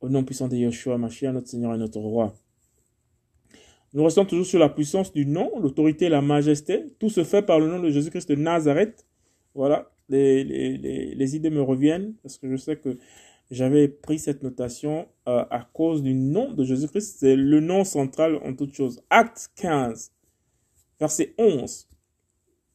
Au 0.00 0.08
nom 0.08 0.24
puissant 0.24 0.48
de 0.48 0.56
Yeshua 0.56 0.96
Mashiach, 0.96 1.32
notre 1.32 1.48
Seigneur 1.48 1.74
et 1.74 1.78
notre 1.78 1.98
Roi. 1.98 2.34
Nous 3.94 4.04
restons 4.04 4.24
toujours 4.24 4.46
sur 4.46 4.58
la 4.58 4.70
puissance 4.70 5.12
du 5.12 5.26
nom, 5.26 5.50
l'autorité 5.60 6.08
la 6.08 6.22
majesté. 6.22 6.86
Tout 6.98 7.10
se 7.10 7.24
fait 7.24 7.42
par 7.42 7.60
le 7.60 7.66
nom 7.66 7.78
de 7.78 7.90
Jésus-Christ 7.90 8.28
de 8.28 8.36
Nazareth. 8.36 9.06
Voilà, 9.54 9.90
les, 10.08 10.44
les, 10.44 11.14
les, 11.14 11.36
idées 11.36 11.50
me 11.50 11.60
reviennent 11.60 12.14
parce 12.22 12.38
que 12.38 12.50
je 12.50 12.56
sais 12.56 12.76
que 12.76 12.96
j'avais 13.50 13.88
pris 13.88 14.18
cette 14.18 14.42
notation 14.42 15.08
euh, 15.28 15.44
à 15.50 15.68
cause 15.74 16.02
du 16.02 16.14
nom 16.14 16.54
de 16.54 16.64
Jésus-Christ. 16.64 17.18
C'est 17.18 17.36
le 17.36 17.60
nom 17.60 17.84
central 17.84 18.36
en 18.36 18.54
toute 18.54 18.74
chose. 18.74 19.02
Acte 19.10 19.50
15, 19.56 20.10
verset 20.98 21.34
11. 21.36 21.86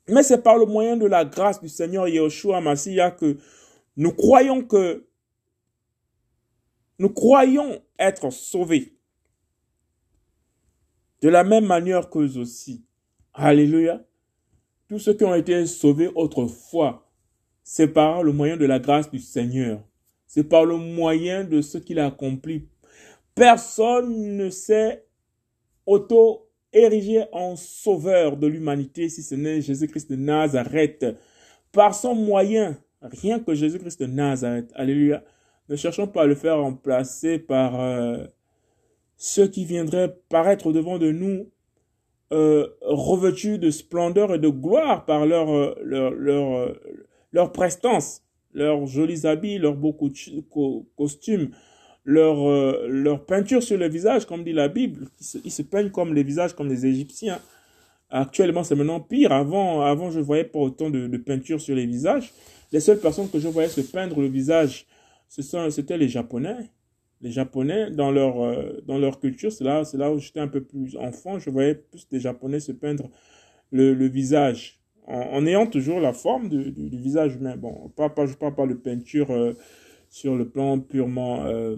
Mais 0.09 0.21
c'est 0.21 0.43
par 0.43 0.57
le 0.57 0.65
moyen 0.65 0.97
de 0.97 1.07
la 1.07 1.25
grâce 1.25 1.59
du 1.59 1.67
Seigneur 1.67 2.07
Yeshua 2.07 2.61
Mashiach 2.61 3.17
que 3.17 3.37
nous 3.97 4.11
croyons 4.11 4.61
que 4.61 5.07
nous 6.99 7.09
croyons 7.09 7.81
être 7.99 8.31
sauvés 8.31 8.96
de 11.21 11.29
la 11.29 11.43
même 11.43 11.65
manière 11.65 12.09
qu'eux 12.09 12.37
aussi. 12.37 12.85
Alléluia. 13.33 14.03
Tous 14.87 14.99
ceux 14.99 15.13
qui 15.13 15.23
ont 15.25 15.35
été 15.35 15.65
sauvés 15.65 16.09
autrefois, 16.15 17.09
c'est 17.63 17.89
par 17.89 18.23
le 18.23 18.31
moyen 18.31 18.57
de 18.57 18.65
la 18.65 18.79
grâce 18.79 19.11
du 19.11 19.19
Seigneur. 19.19 19.83
C'est 20.27 20.45
par 20.45 20.65
le 20.65 20.77
moyen 20.77 21.43
de 21.43 21.61
ce 21.61 21.77
qu'il 21.77 21.99
a 21.99 22.07
accompli. 22.07 22.67
Personne 23.35 24.37
ne 24.37 24.49
s'est 24.49 25.05
auto-érigé 25.85 27.25
en 27.31 27.55
sauveur 27.55 28.37
de 28.37 28.47
l'humanité 28.47 29.09
si 29.09 29.23
ce 29.23 29.35
n'est 29.35 29.61
Jésus-Christ 29.61 30.09
de 30.09 30.15
Nazareth. 30.15 31.05
Par 31.71 31.93
son 31.93 32.15
moyen, 32.15 32.77
rien 33.01 33.39
que 33.39 33.53
Jésus-Christ 33.53 34.01
de 34.01 34.07
Nazareth. 34.07 34.71
Alléluia. 34.73 35.23
Ne 35.69 35.75
cherchons 35.75 36.07
pas 36.07 36.23
à 36.23 36.25
le 36.25 36.35
faire 36.35 36.59
remplacer 36.59 37.39
par 37.39 37.81
euh, 37.81 38.25
ceux 39.17 39.47
qui 39.47 39.65
viendraient 39.65 40.15
paraître 40.29 40.71
devant 40.71 40.99
de 40.99 41.11
nous 41.11 41.49
euh, 42.33 42.67
revêtus 42.81 43.57
de 43.57 43.71
splendeur 43.71 44.33
et 44.33 44.39
de 44.39 44.49
gloire 44.49 45.05
par 45.05 45.25
leur, 45.25 45.49
euh, 45.49 45.73
leur, 45.81 46.11
leur, 46.11 46.57
euh, 46.57 46.73
leur 47.31 47.51
prestance, 47.51 48.21
leurs 48.53 48.85
jolis 48.85 49.25
habits, 49.25 49.57
leurs 49.57 49.75
beaux 49.75 49.97
costumes, 50.97 51.51
leur, 52.03 52.37
leur 52.87 53.25
peinture 53.25 53.63
sur 53.63 53.77
le 53.77 53.87
visage, 53.87 54.25
comme 54.25 54.43
dit 54.43 54.53
la 54.53 54.67
Bible. 54.67 55.07
Ils 55.43 55.51
se, 55.51 55.61
peignent 55.61 55.89
comme 55.89 56.13
les 56.13 56.23
visages, 56.23 56.53
comme 56.53 56.69
les 56.69 56.85
Égyptiens. 56.85 57.39
Actuellement, 58.09 58.63
c'est 58.63 58.75
maintenant 58.75 59.01
pire. 59.01 59.31
Avant, 59.31 59.81
avant 59.81 60.11
je 60.11 60.19
voyais 60.19 60.45
pas 60.45 60.59
autant 60.59 60.89
de, 60.89 61.07
de 61.07 61.17
peinture 61.17 61.59
sur 61.59 61.75
les 61.75 61.85
visages. 61.85 62.33
Les 62.71 62.79
seules 62.79 62.99
personnes 62.99 63.29
que 63.29 63.39
je 63.39 63.47
voyais 63.47 63.69
se 63.69 63.81
peindre 63.81 64.19
le 64.21 64.27
visage, 64.27 64.85
c'était 65.29 65.97
les 65.97 66.07
Japonais 66.07 66.71
les 67.21 67.31
Japonais, 67.31 67.91
dans 67.91 68.11
leur, 68.11 68.41
euh, 68.41 68.81
dans 68.85 68.97
leur 68.97 69.19
culture, 69.19 69.51
c'est 69.51 69.63
là, 69.63 69.83
là 69.93 70.11
où 70.11 70.19
j'étais 70.19 70.39
un 70.39 70.47
peu 70.47 70.61
plus 70.63 70.95
enfant, 70.97 71.39
je 71.39 71.49
voyais 71.49 71.75
plus 71.75 72.07
des 72.09 72.19
Japonais 72.19 72.59
se 72.59 72.71
peindre 72.71 73.09
le, 73.71 73.93
le 73.93 74.07
visage, 74.07 74.79
en, 75.07 75.45
ayant 75.45 75.67
toujours 75.67 75.99
la 75.99 76.13
forme 76.13 76.49
du, 76.49 76.71
du, 76.71 76.97
visage 76.97 77.35
humain. 77.35 77.55
Bon, 77.57 77.89
pas, 77.95 78.09
pas, 78.09 78.25
je 78.25 78.35
parle 78.35 78.55
pas 78.55 78.67
de 78.67 78.73
peinture 78.73 79.31
euh, 79.31 79.53
sur 80.09 80.35
le 80.35 80.49
plan 80.49 80.79
purement 80.79 81.45
euh, 81.45 81.77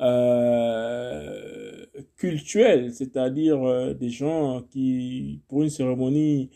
euh, 0.00 1.86
culturel, 2.16 2.92
c'est-à-dire 2.94 3.94
des 3.96 4.10
gens 4.10 4.62
qui, 4.70 5.42
pour 5.48 5.62
une 5.62 5.70
cérémonie 5.70 6.50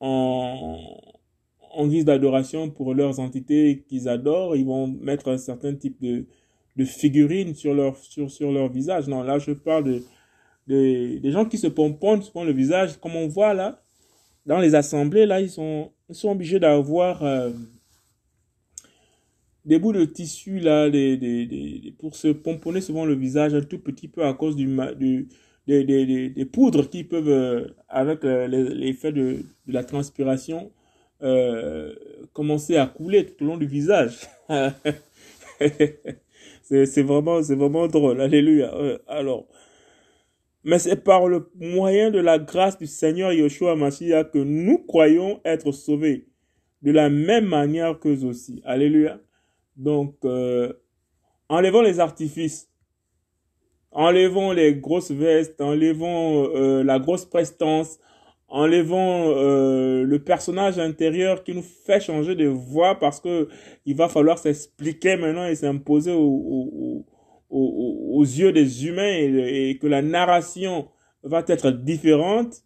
en 0.00 1.07
en 1.78 1.86
guise 1.86 2.04
d'adoration 2.04 2.70
pour 2.70 2.92
leurs 2.92 3.20
entités 3.20 3.84
qu'ils 3.88 4.08
adorent, 4.08 4.56
ils 4.56 4.66
vont 4.66 4.88
mettre 4.88 5.28
un 5.28 5.38
certain 5.38 5.74
type 5.76 6.02
de, 6.02 6.26
de 6.76 6.84
figurines 6.84 7.54
sur 7.54 7.72
leur, 7.72 7.96
sur, 7.96 8.28
sur 8.32 8.50
leur 8.50 8.68
visage. 8.68 9.06
Non, 9.06 9.22
là, 9.22 9.38
je 9.38 9.52
parle 9.52 9.84
de, 9.84 10.02
de, 10.66 11.18
des 11.18 11.30
gens 11.30 11.44
qui 11.44 11.56
se 11.56 11.68
pomponnent 11.68 12.22
sur 12.22 12.44
le 12.44 12.52
visage, 12.52 12.96
comme 12.98 13.14
on 13.14 13.28
voit 13.28 13.54
là, 13.54 13.80
dans 14.44 14.58
les 14.58 14.74
assemblées, 14.74 15.24
là, 15.24 15.40
ils 15.40 15.50
sont, 15.50 15.92
ils 16.08 16.16
sont 16.16 16.30
obligés 16.30 16.58
d'avoir 16.58 17.22
euh, 17.22 17.50
des 19.64 19.78
bouts 19.78 19.92
de 19.92 20.04
tissu, 20.04 20.58
là, 20.58 20.90
des, 20.90 21.16
des, 21.16 21.46
des, 21.46 21.94
pour 21.96 22.16
se 22.16 22.28
pomponner 22.28 22.80
souvent 22.80 23.04
le 23.04 23.14
visage 23.14 23.54
un 23.54 23.62
tout 23.62 23.78
petit 23.78 24.08
peu 24.08 24.24
à 24.24 24.34
cause 24.34 24.56
du, 24.56 24.66
du 24.98 25.28
des, 25.68 25.84
des, 26.30 26.44
poudres 26.44 26.90
qui 26.90 27.04
peuvent, 27.04 27.28
euh, 27.28 27.68
avec 27.88 28.24
euh, 28.24 28.48
l'effet 28.48 29.12
de 29.12 29.44
la 29.68 29.84
transpiration, 29.84 30.72
euh, 31.22 31.94
commencer 32.32 32.76
à 32.76 32.86
couler 32.86 33.26
tout 33.26 33.44
au 33.44 33.46
long 33.48 33.56
du 33.56 33.66
visage. 33.66 34.20
c'est 36.62 37.02
vraiment, 37.02 37.42
c'est 37.42 37.56
vraiment 37.56 37.88
drôle. 37.88 38.20
Alléluia. 38.20 38.74
Euh, 38.74 38.98
alors, 39.06 39.46
mais 40.64 40.78
c'est 40.78 41.02
par 41.02 41.28
le 41.28 41.50
moyen 41.54 42.10
de 42.10 42.18
la 42.18 42.38
grâce 42.38 42.78
du 42.78 42.86
Seigneur 42.86 43.32
Yeshua 43.32 43.76
Mashiach 43.76 44.30
que 44.30 44.38
nous 44.38 44.78
croyons 44.78 45.40
être 45.44 45.72
sauvés 45.72 46.28
de 46.82 46.90
la 46.90 47.08
même 47.08 47.46
manière 47.46 47.98
qu'eux 47.98 48.24
aussi. 48.24 48.60
Alléluia. 48.64 49.20
Donc, 49.76 50.16
euh, 50.24 50.72
enlevons 51.48 51.82
les 51.82 52.00
artifices. 52.00 52.68
Enlevons 53.90 54.52
les 54.52 54.74
grosses 54.74 55.10
vestes, 55.10 55.60
enlevons 55.60 56.54
euh, 56.54 56.84
la 56.84 56.98
grosse 56.98 57.24
prestance, 57.24 57.98
enlevant 58.48 59.28
euh, 59.28 60.04
le 60.04 60.18
personnage 60.18 60.78
intérieur 60.78 61.44
qui 61.44 61.54
nous 61.54 61.62
fait 61.62 62.00
changer 62.00 62.34
de 62.34 62.46
voix 62.46 62.98
parce 62.98 63.20
que 63.20 63.48
il 63.84 63.94
va 63.94 64.08
falloir 64.08 64.38
s'expliquer 64.38 65.16
maintenant 65.16 65.46
et 65.46 65.54
s'imposer 65.54 66.12
aux, 66.12 67.04
aux, 67.50 68.22
yeux 68.22 68.52
des 68.52 68.86
humains 68.86 69.12
et, 69.12 69.78
que 69.80 69.86
la 69.86 70.02
narration 70.02 70.88
va 71.22 71.44
être 71.46 71.70
différente. 71.70 72.62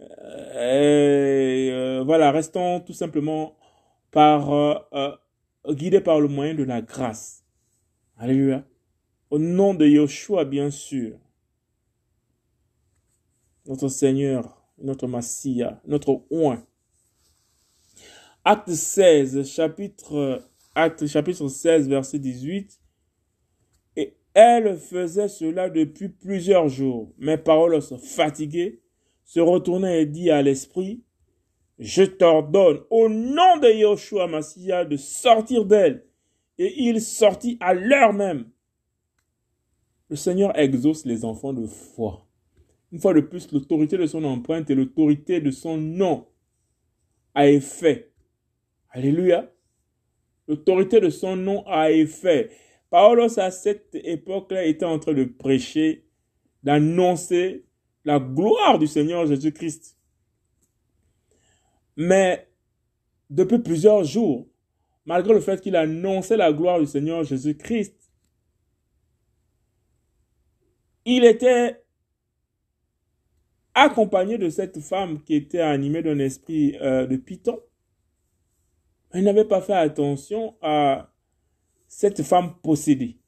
Euh, 0.00 0.08
euh, 0.54 2.02
voilà, 2.04 2.30
restons 2.30 2.80
tout 2.80 2.92
simplement 2.92 3.56
par 4.10 4.52
euh, 4.52 5.10
guidés 5.68 6.00
par 6.00 6.20
le 6.20 6.28
moyen 6.28 6.54
de 6.54 6.64
la 6.64 6.82
grâce. 6.82 7.44
Alléluia. 8.18 8.64
Au 9.30 9.38
nom 9.38 9.74
de 9.74 9.86
Yeshua, 9.86 10.44
bien 10.44 10.70
sûr. 10.70 11.18
Notre 13.66 13.88
Seigneur 13.88 14.61
notre 14.82 15.06
Massia, 15.06 15.80
notre 15.86 16.22
oin. 16.30 16.64
Acte 18.44 18.70
16, 18.70 19.48
chapitre, 19.48 20.42
acte, 20.74 21.06
chapitre 21.06 21.48
16, 21.48 21.88
verset 21.88 22.18
18. 22.18 22.80
Et 23.96 24.16
elle 24.34 24.76
faisait 24.76 25.28
cela 25.28 25.70
depuis 25.70 26.08
plusieurs 26.08 26.68
jours. 26.68 27.12
Mais 27.18 27.38
Parolos, 27.38 27.96
fatigué, 27.98 28.82
se 29.24 29.40
retournait 29.40 30.02
et 30.02 30.06
dit 30.06 30.30
à 30.30 30.42
l'esprit, 30.42 31.02
je 31.78 32.02
t'ordonne 32.02 32.80
au 32.90 33.08
nom 33.08 33.56
de 33.58 33.72
Yoshua 33.72 34.26
Massia 34.26 34.84
de 34.84 34.96
sortir 34.96 35.64
d'elle. 35.64 36.04
Et 36.58 36.82
il 36.82 37.00
sortit 37.00 37.56
à 37.60 37.74
l'heure 37.74 38.12
même. 38.12 38.50
Le 40.08 40.16
Seigneur 40.16 40.56
exauce 40.58 41.06
les 41.06 41.24
enfants 41.24 41.52
de 41.52 41.66
foi. 41.66 42.26
Une 42.92 43.00
fois 43.00 43.14
de 43.14 43.20
plus, 43.20 43.50
l'autorité 43.50 43.96
de 43.96 44.06
son 44.06 44.22
empreinte 44.24 44.70
et 44.70 44.74
l'autorité 44.74 45.40
de 45.40 45.50
son 45.50 45.78
nom 45.78 46.26
a 47.34 47.48
effet. 47.48 48.12
Alléluia. 48.90 49.50
L'autorité 50.46 51.00
de 51.00 51.08
son 51.08 51.36
nom 51.36 51.66
a 51.66 51.90
effet. 51.90 52.50
Paulos, 52.90 53.38
à 53.38 53.50
cette 53.50 53.94
époque-là, 53.94 54.66
était 54.66 54.84
en 54.84 54.98
train 54.98 55.14
de 55.14 55.24
prêcher, 55.24 56.04
d'annoncer 56.62 57.64
la 58.04 58.20
gloire 58.20 58.78
du 58.78 58.86
Seigneur 58.86 59.26
Jésus-Christ. 59.26 59.96
Mais 61.96 62.46
depuis 63.30 63.60
plusieurs 63.60 64.04
jours, 64.04 64.46
malgré 65.06 65.32
le 65.32 65.40
fait 65.40 65.62
qu'il 65.62 65.76
annonçait 65.76 66.36
la 66.36 66.52
gloire 66.52 66.78
du 66.78 66.86
Seigneur 66.86 67.24
Jésus-Christ, 67.24 68.10
il 71.06 71.24
était 71.24 71.81
accompagné 73.74 74.38
de 74.38 74.50
cette 74.50 74.80
femme 74.80 75.22
qui 75.22 75.34
était 75.34 75.60
animée 75.60 76.02
d'un 76.02 76.18
esprit 76.18 76.76
euh, 76.80 77.06
de 77.06 77.16
python. 77.16 77.58
Il 79.14 79.24
n'avait 79.24 79.44
pas 79.44 79.60
fait 79.60 79.74
attention 79.74 80.54
à 80.62 81.10
cette 81.86 82.22
femme 82.22 82.54
possédée. 82.62 83.18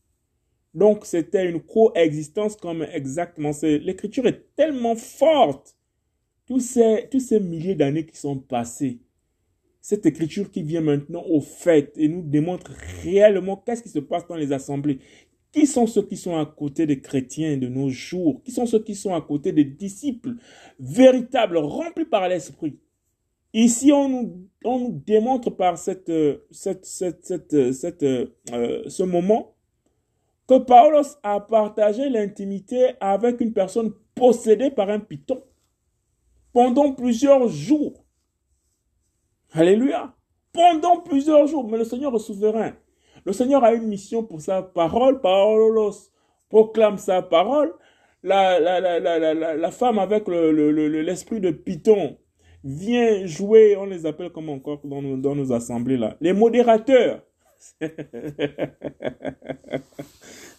Donc 0.72 1.06
c'était 1.06 1.48
une 1.48 1.60
coexistence 1.60 2.56
comme 2.56 2.82
exactement. 2.82 3.52
L'écriture 3.62 4.26
est 4.26 4.54
tellement 4.56 4.96
forte. 4.96 5.76
Tous 6.46 6.60
ces, 6.60 7.08
tous 7.10 7.20
ces 7.20 7.40
milliers 7.40 7.74
d'années 7.74 8.04
qui 8.04 8.16
sont 8.18 8.38
passées. 8.38 9.00
Cette 9.80 10.04
écriture 10.04 10.50
qui 10.50 10.62
vient 10.62 10.80
maintenant 10.80 11.22
au 11.26 11.40
fait 11.40 11.92
et 11.96 12.08
nous 12.08 12.22
démontre 12.22 12.70
réellement 13.02 13.56
qu'est-ce 13.56 13.82
qui 13.82 13.88
se 13.88 13.98
passe 13.98 14.26
dans 14.26 14.36
les 14.36 14.52
assemblées. 14.52 14.98
Qui 15.54 15.68
sont 15.68 15.86
ceux 15.86 16.02
qui 16.02 16.16
sont 16.16 16.36
à 16.36 16.44
côté 16.46 16.84
des 16.84 17.00
chrétiens 17.00 17.56
de 17.56 17.68
nos 17.68 17.88
jours? 17.88 18.42
Qui 18.42 18.50
sont 18.50 18.66
ceux 18.66 18.82
qui 18.82 18.96
sont 18.96 19.14
à 19.14 19.20
côté 19.20 19.52
des 19.52 19.62
disciples 19.62 20.34
véritables, 20.80 21.58
remplis 21.58 22.06
par 22.06 22.28
l'Esprit? 22.28 22.80
Ici, 23.52 23.92
on 23.92 24.08
nous, 24.08 24.48
on 24.64 24.80
nous 24.80 25.02
démontre 25.06 25.50
par 25.50 25.78
cette, 25.78 26.10
cette, 26.50 26.84
cette 26.84 28.02
euh, 28.02 28.82
ce 28.88 29.02
moment 29.04 29.54
que 30.48 30.58
Paulos 30.58 31.18
a 31.22 31.38
partagé 31.38 32.08
l'intimité 32.08 32.94
avec 32.98 33.40
une 33.40 33.52
personne 33.52 33.92
possédée 34.16 34.72
par 34.72 34.90
un 34.90 34.98
python 34.98 35.40
pendant 36.52 36.92
plusieurs 36.94 37.46
jours. 37.46 38.04
Alléluia. 39.52 40.16
Pendant 40.52 41.00
plusieurs 41.00 41.46
jours. 41.46 41.68
Mais 41.68 41.78
le 41.78 41.84
Seigneur 41.84 42.12
est 42.12 42.18
souverain. 42.18 42.72
Le 43.24 43.32
Seigneur 43.32 43.64
a 43.64 43.72
une 43.74 43.86
mission 43.88 44.24
pour 44.24 44.40
sa 44.40 44.62
parole. 44.62 45.20
Parolos 45.20 46.10
proclame 46.48 46.98
sa 46.98 47.22
parole. 47.22 47.72
La, 48.22 48.58
la, 48.60 48.80
la, 48.80 48.98
la, 49.00 49.54
la 49.56 49.70
femme 49.70 49.98
avec 49.98 50.26
l'esprit 50.28 51.40
le, 51.40 51.52
de 51.52 51.56
Python 51.56 52.16
vient 52.64 53.26
jouer, 53.26 53.76
on 53.76 53.84
les 53.84 54.06
appelle 54.06 54.30
comme 54.30 54.48
encore 54.48 54.80
dans 54.84 55.02
nos, 55.02 55.16
dans 55.18 55.34
nos 55.34 55.52
assemblées 55.52 55.98
là, 55.98 56.16
les 56.20 56.32
modérateurs. 56.32 57.22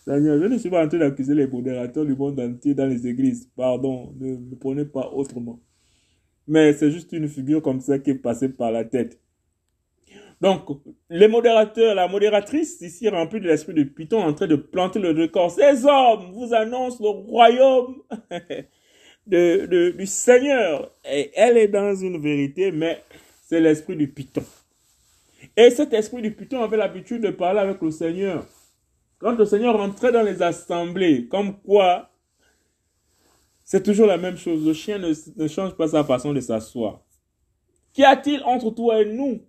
Seigneur, 0.06 0.40
je 0.42 0.46
ne 0.48 0.58
suis 0.58 0.70
pas 0.70 0.86
en 0.86 0.88
train 0.88 1.00
d'accuser 1.00 1.34
les 1.36 1.48
modérateurs 1.48 2.06
du 2.06 2.16
monde 2.16 2.40
entier 2.40 2.74
dans 2.76 2.86
les 2.88 3.08
églises. 3.08 3.50
Pardon, 3.56 4.14
ne 4.20 4.38
me 4.38 4.56
prenez 4.56 4.86
pas 4.86 5.10
autrement. 5.12 5.60
Mais 6.48 6.74
c'est 6.74 6.92
juste 6.92 7.12
une 7.14 7.28
figure 7.30 7.62
comme 7.62 7.82
ça 7.82 8.00
qui 8.00 8.12
est 8.12 8.16
passée 8.16 8.50
par 8.50 8.72
la 8.72 8.86
tête. 8.86 9.20
Donc, 10.42 10.64
les 11.10 11.28
modérateurs, 11.28 11.96
la 11.96 12.08
modératrice, 12.08 12.82
ici 12.82 13.08
remplie 13.10 13.40
de 13.40 13.48
l'esprit 13.48 13.74
de 13.74 13.84
Python, 13.84 14.22
en 14.22 14.34
train 14.34 14.48
de 14.48 14.56
planter 14.56 15.00
le 15.00 15.12
record. 15.12 15.52
Ces 15.52 15.86
hommes 15.86 16.32
vous 16.34 16.54
annoncent 16.54 17.02
le 17.02 17.10
royaume 17.10 18.02
de, 19.28 19.92
du 19.98 20.06
Seigneur. 20.06 20.92
Et 21.10 21.32
elle 21.36 21.58
est 21.58 21.68
dans 21.68 21.96
une 21.96 22.22
vérité, 22.22 22.72
mais 22.72 23.02
c'est 23.44 23.62
l'esprit 23.62 23.96
du 23.96 24.08
Python. 24.08 24.44
Et 25.56 25.70
cet 25.70 25.94
esprit 25.94 26.22
du 26.22 26.32
Python 26.32 26.62
avait 26.62 26.78
l'habitude 26.78 27.22
de 27.22 27.30
parler 27.30 27.60
avec 27.60 27.82
le 27.82 27.92
Seigneur. 27.92 28.46
Quand 29.20 29.38
le 29.38 29.46
Seigneur 29.46 29.78
rentrait 29.78 30.12
dans 30.12 30.22
les 30.24 30.42
assemblées, 30.42 31.28
comme 31.28 31.58
quoi, 31.62 32.10
c'est 33.64 33.84
toujours 33.84 34.08
la 34.08 34.18
même 34.18 34.38
chose. 34.38 34.66
Le 34.66 34.74
chien 34.74 35.00
ne, 35.00 35.14
ne 35.38 35.48
change 35.48 35.76
pas 35.76 35.88
sa 35.88 36.04
façon 36.04 36.34
de 36.34 36.42
s'asseoir. 36.42 37.02
Qu'y 37.94 38.04
a-t-il 38.04 38.44
entre 38.44 38.72
toi 38.72 39.02
et 39.02 39.06
nous? 39.06 39.42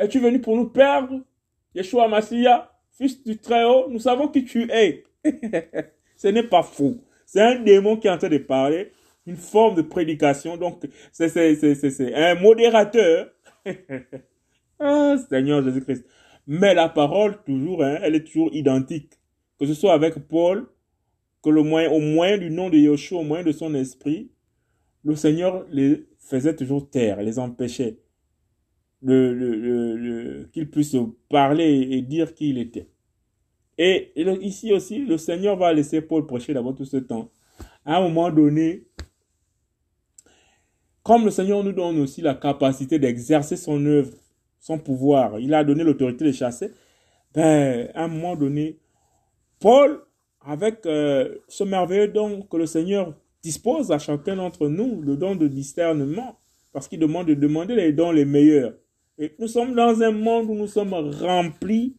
Es-tu 0.00 0.18
venu 0.18 0.40
pour 0.40 0.56
nous 0.56 0.68
perdre 0.68 1.20
Yeshua 1.74 2.08
Massia, 2.08 2.72
fils 2.90 3.22
du 3.22 3.38
Très-Haut, 3.38 3.88
nous 3.90 4.00
savons 4.00 4.28
qui 4.28 4.44
tu 4.44 4.70
es. 4.70 5.04
Ce 6.16 6.28
n'est 6.28 6.42
pas 6.42 6.62
faux. 6.62 6.96
C'est 7.26 7.40
un 7.40 7.60
démon 7.60 7.96
qui 7.96 8.08
est 8.08 8.10
en 8.10 8.18
train 8.18 8.28
de 8.28 8.38
parler, 8.38 8.92
une 9.26 9.36
forme 9.36 9.76
de 9.76 9.82
prédication. 9.82 10.56
Donc, 10.56 10.82
c'est 11.12 12.14
un 12.14 12.34
modérateur 12.34 13.28
Ah, 14.82 15.16
Seigneur 15.28 15.62
Jésus-Christ. 15.62 16.06
Mais 16.46 16.74
la 16.74 16.88
parole, 16.88 17.36
toujours, 17.44 17.84
hein, 17.84 17.98
elle 18.02 18.14
est 18.14 18.24
toujours 18.24 18.48
identique. 18.54 19.12
Que 19.58 19.66
ce 19.66 19.74
soit 19.74 19.92
avec 19.92 20.14
Paul, 20.26 20.66
que 21.42 21.50
le 21.50 21.62
moyen, 21.62 21.90
au 21.90 22.00
moyen 22.00 22.38
du 22.38 22.50
nom 22.50 22.70
de 22.70 22.78
Yoshua, 22.78 23.18
au 23.18 23.22
moyen 23.22 23.44
de 23.44 23.52
son 23.52 23.74
esprit, 23.74 24.30
le 25.04 25.14
Seigneur 25.16 25.66
les 25.70 26.06
faisait 26.18 26.56
toujours 26.56 26.88
taire, 26.88 27.22
les 27.22 27.38
empêchait 27.38 27.98
de, 29.02 30.48
qu'ils 30.52 30.70
puissent 30.70 30.96
parler 31.28 31.88
et 31.90 32.02
dire 32.02 32.34
qui 32.34 32.50
il 32.50 32.58
était. 32.58 32.88
Et, 33.78 34.12
ici 34.42 34.72
aussi, 34.72 34.98
le 34.98 35.16
Seigneur 35.16 35.56
va 35.56 35.72
laisser 35.72 36.02
Paul 36.02 36.26
prêcher 36.26 36.52
d'abord 36.52 36.74
tout 36.74 36.84
ce 36.84 36.98
temps. 36.98 37.30
À 37.84 37.96
un 37.96 38.02
moment 38.02 38.30
donné, 38.30 38.86
comme 41.02 41.24
le 41.24 41.30
Seigneur 41.30 41.64
nous 41.64 41.72
donne 41.72 41.98
aussi 42.00 42.20
la 42.20 42.34
capacité 42.34 42.98
d'exercer 42.98 43.56
son 43.56 43.84
œuvre, 43.86 44.12
son 44.58 44.78
pouvoir, 44.78 45.38
il 45.38 45.54
a 45.54 45.64
donné 45.64 45.82
l'autorité 45.82 46.26
de 46.26 46.32
chasser, 46.32 46.72
ben, 47.32 47.88
à 47.94 48.04
un 48.04 48.08
moment 48.08 48.36
donné, 48.36 48.78
Paul, 49.60 50.02
avec 50.42 50.84
euh, 50.86 51.36
ce 51.48 51.64
merveilleux 51.64 52.08
don 52.08 52.42
que 52.42 52.56
le 52.56 52.66
Seigneur 52.66 53.14
dispose 53.42 53.90
à 53.92 53.98
chacun 53.98 54.36
d'entre 54.36 54.68
nous, 54.68 55.00
le 55.00 55.16
don 55.16 55.36
de 55.36 55.46
discernement, 55.48 56.38
parce 56.72 56.88
qu'il 56.88 56.98
demande 56.98 57.28
de 57.28 57.34
demander 57.34 57.74
les 57.74 57.92
dons 57.92 58.10
les 58.10 58.24
meilleurs. 58.24 58.74
Nous 59.38 59.48
sommes 59.48 59.74
dans 59.74 60.02
un 60.02 60.12
monde 60.12 60.48
où 60.48 60.54
nous 60.54 60.66
sommes 60.66 60.94
remplis 60.94 61.94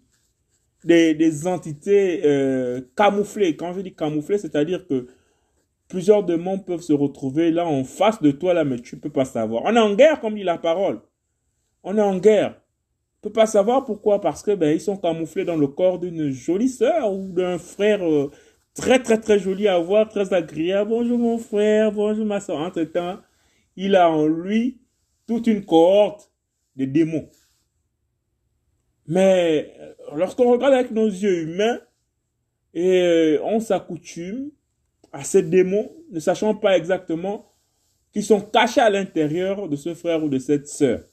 des, 0.84 1.46
entités 1.46 2.22
euh, 2.26 2.82
camouflées. 2.96 3.56
Quand 3.56 3.74
je 3.74 3.82
dis 3.82 3.94
camouflées, 3.94 4.40
c'est-à-dire 4.40 4.88
que 4.88 5.06
plusieurs 5.88 6.24
démons 6.24 6.58
peuvent 6.58 6.82
se 6.82 6.94
retrouver 6.94 7.52
là 7.52 7.68
en 7.68 7.84
face 7.84 8.22
de 8.24 8.32
toi, 8.32 8.56
là, 8.56 8.64
mais 8.64 8.80
tu 8.80 8.96
ne 8.96 9.02
peux 9.02 9.12
pas 9.12 9.26
savoir. 9.26 9.64
On 9.66 9.76
est 9.76 9.80
en 9.80 9.94
guerre, 9.94 10.20
comme 10.20 10.34
dit 10.34 10.44
la 10.44 10.58
parole. 10.58 11.02
On 11.84 11.96
est 11.96 12.02
en 12.02 12.18
guerre. 12.18 12.56
Tu 13.22 13.28
ne 13.28 13.30
peux 13.30 13.34
pas 13.34 13.46
savoir 13.46 13.86
pourquoi, 13.86 14.20
parce 14.20 14.42
que 14.42 14.56
ben, 14.56 14.74
ils 14.74 14.82
sont 14.82 14.98
camouflés 14.98 15.46
dans 15.46 15.58
le 15.58 15.68
corps 15.68 16.00
d'une 16.00 16.32
jolie 16.32 16.70
sœur 16.70 17.14
ou 17.14 17.28
d'un 17.28 17.60
frère 17.60 18.04
euh, 18.04 18.32
très, 18.74 19.00
très, 19.00 19.20
très 19.20 19.38
joli 19.38 19.68
à 19.68 19.78
voir, 19.78 20.10
très 20.10 20.34
agréable. 20.34 20.90
Bonjour 20.90 21.20
mon 21.20 21.38
frère, 21.38 21.92
bonjour 21.92 22.26
ma 22.26 22.40
soeur. 22.40 22.58
Entre-temps, 22.58 23.20
il 23.76 23.96
a 23.96 24.10
en 24.10 24.26
lui 24.26 24.80
toute 25.28 25.46
une 25.46 25.64
cohorte 25.64 26.31
de 26.76 26.86
démons. 26.86 27.30
Mais 29.08 29.76
euh, 29.80 29.94
lorsqu'on 30.16 30.52
regarde 30.52 30.74
avec 30.74 30.92
nos 30.92 31.08
yeux 31.08 31.44
humains 31.44 31.80
et 32.74 33.02
euh, 33.02 33.44
on 33.44 33.60
s'accoutume 33.60 34.52
à 35.12 35.24
ces 35.24 35.44
démons, 35.44 35.92
ne 36.12 36.20
sachant 36.20 36.56
pas 36.56 36.78
exactement 36.78 37.52
qu'ils 38.14 38.24
sont 38.24 38.42
cachés 38.42 38.82
à 38.82 38.90
l'intérieur 38.90 39.68
de 39.68 39.76
ce 39.76 39.94
frère 39.94 40.24
ou 40.24 40.30
de 40.30 40.40
cette 40.40 40.68
sœur. 40.68 41.04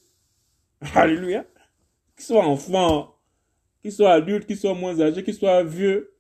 Alléluia. 0.95 1.45
Qu'ils 2.17 2.27
soient 2.27 2.47
enfants, 2.47 3.17
qu'ils 3.83 3.93
soient 3.93 4.13
adultes, 4.13 4.47
qu'ils 4.47 4.57
soient 4.57 4.75
moins 4.75 5.01
âgés, 5.01 5.23
qu'ils 5.25 5.35
soient 5.35 5.65
vieux. 5.65 6.15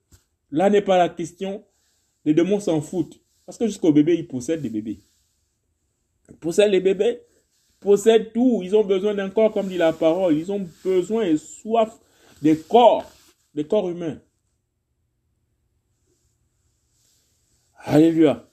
Là 0.51 0.70
n'est 0.70 0.83
pas 0.83 0.98
la 0.98 1.09
question. 1.09 1.64
Les 2.24 2.35
démons 2.35 2.61
s'en 2.61 2.81
foutent. 2.81 3.20
Parce 3.46 3.59
que 3.59 3.66
jusqu'au 3.66 3.92
bébé, 3.92 4.14
ils 4.14 4.27
possèdent 4.27 4.62
des 4.62 4.70
bébés. 4.70 5.01
Ils 6.29 6.37
possèdent 6.37 6.70
les 6.70 6.81
bébés 6.81 7.22
possèdent 7.81 8.33
tout. 8.33 8.61
Ils 8.62 8.77
ont 8.77 8.85
besoin 8.85 9.14
d'un 9.14 9.31
corps, 9.31 9.53
comme 9.53 9.69
dit 9.69 9.77
la 9.77 9.93
parole. 9.93 10.37
Ils 10.37 10.51
ont 10.53 10.69
besoin 10.85 11.25
et 11.25 11.37
soif 11.37 11.99
des 12.43 12.59
corps, 12.59 13.11
des 13.55 13.67
corps 13.67 13.88
humains. 13.88 14.19
Alléluia. 17.85 18.49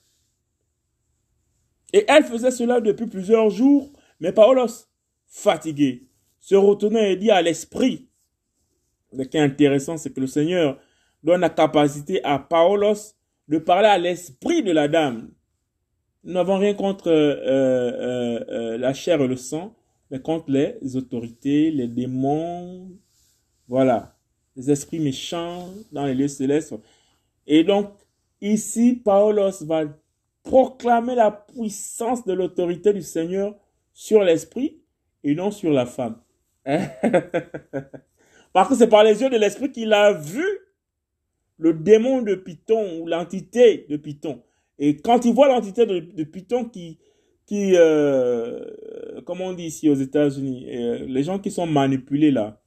Et 1.94 2.06
elle 2.08 2.24
faisait 2.24 2.52
cela 2.52 2.82
depuis 2.82 3.08
plusieurs 3.08 3.50
jours, 3.50 3.90
mais 4.20 4.32
Paulos, 4.32 4.88
fatigué, 5.28 6.08
se 6.40 6.56
retournait 6.56 7.14
et 7.14 7.16
dit 7.16 7.32
à 7.32 7.42
l'esprit. 7.42 8.10
Ce 9.18 9.22
qui 9.24 9.38
est 9.38 9.42
intéressant, 9.42 9.98
c'est 9.98 10.12
que 10.12 10.20
le 10.20 10.28
Seigneur 10.28 10.78
donne 11.24 11.42
la 11.42 11.50
capacité 11.50 12.24
à 12.24 12.38
Paulos 12.38 13.16
de 13.48 13.58
parler 13.58 13.88
à 13.88 13.98
l'esprit 13.98 14.64
de 14.64 14.72
la 14.72 14.88
dame. 14.88 15.32
Nous 16.26 16.34
n'avons 16.34 16.58
rien 16.58 16.74
contre 16.74 17.08
euh, 17.08 17.36
euh, 17.46 18.46
euh, 18.50 18.78
la 18.80 18.96
chair 18.96 19.22
et 19.22 19.28
le 19.28 19.36
sang, 19.36 19.76
mais 20.10 20.20
contre 20.20 20.50
les 20.50 20.96
autorités, 20.96 21.70
les 21.70 21.88
démons, 21.88 22.90
voilà, 23.68 24.18
les 24.56 24.72
esprits 24.72 25.00
méchants 25.00 25.70
dans 25.92 26.04
les 26.08 26.16
lieux 26.16 26.28
célestes. 26.28 26.74
Et 27.46 27.64
donc, 27.64 27.92
ici, 28.42 29.00
Paulos 29.06 29.64
va 29.66 29.84
proclamer 30.42 31.14
la 31.14 31.30
puissance 31.30 32.26
de 32.26 32.34
l'autorité 32.34 32.92
du 32.92 33.04
Seigneur 33.04 33.56
sur 33.94 34.24
l'esprit 34.24 34.82
et 35.24 35.36
non 35.36 35.52
sur 35.52 35.72
la 35.72 35.86
femme. 35.86 36.18
Parce 38.52 38.70
que 38.70 38.76
c'est 38.76 38.88
par 38.88 39.04
les 39.04 39.22
yeux 39.22 39.30
de 39.30 39.38
l'esprit 39.38 39.72
qu'il 39.72 39.94
a 39.94 40.12
vu 40.12 40.44
le 41.60 41.74
démon 41.74 42.24
de 42.24 42.34
Python 42.34 43.00
ou 43.00 43.06
l'entité 43.06 43.86
de 43.90 43.98
Python. 43.98 44.42
Et 44.80 44.98
quand 44.98 45.26
ils 45.26 45.34
voient 45.34 45.48
l'entité 45.48 45.86
de, 45.86 46.24
Python 46.24 46.66
qui, 46.66 47.00
qui 47.46 47.74
euh, 47.76 48.66
comment 49.26 49.46
on 49.46 49.54
dit 49.54 49.66
ici 49.66 49.90
aux 49.90 49.96
États-Unis, 49.96 50.68
euh, 50.70 51.06
les 51.08 51.24
gens 51.24 51.40
qui 51.40 51.52
sont 51.52 51.66
manipulés 51.66 52.32
là, 52.32 52.62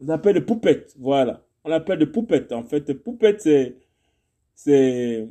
on 0.00 0.08
appelle 0.08 0.34
de 0.34 0.40
poupettes, 0.40 0.94
voilà. 0.98 1.44
On 1.64 1.68
l'appelle 1.68 1.98
de 1.98 2.04
poupettes. 2.04 2.52
En 2.52 2.64
fait, 2.64 2.92
poupette, 2.92 3.40
c'est, 3.40 3.76
c'est, 4.54 5.28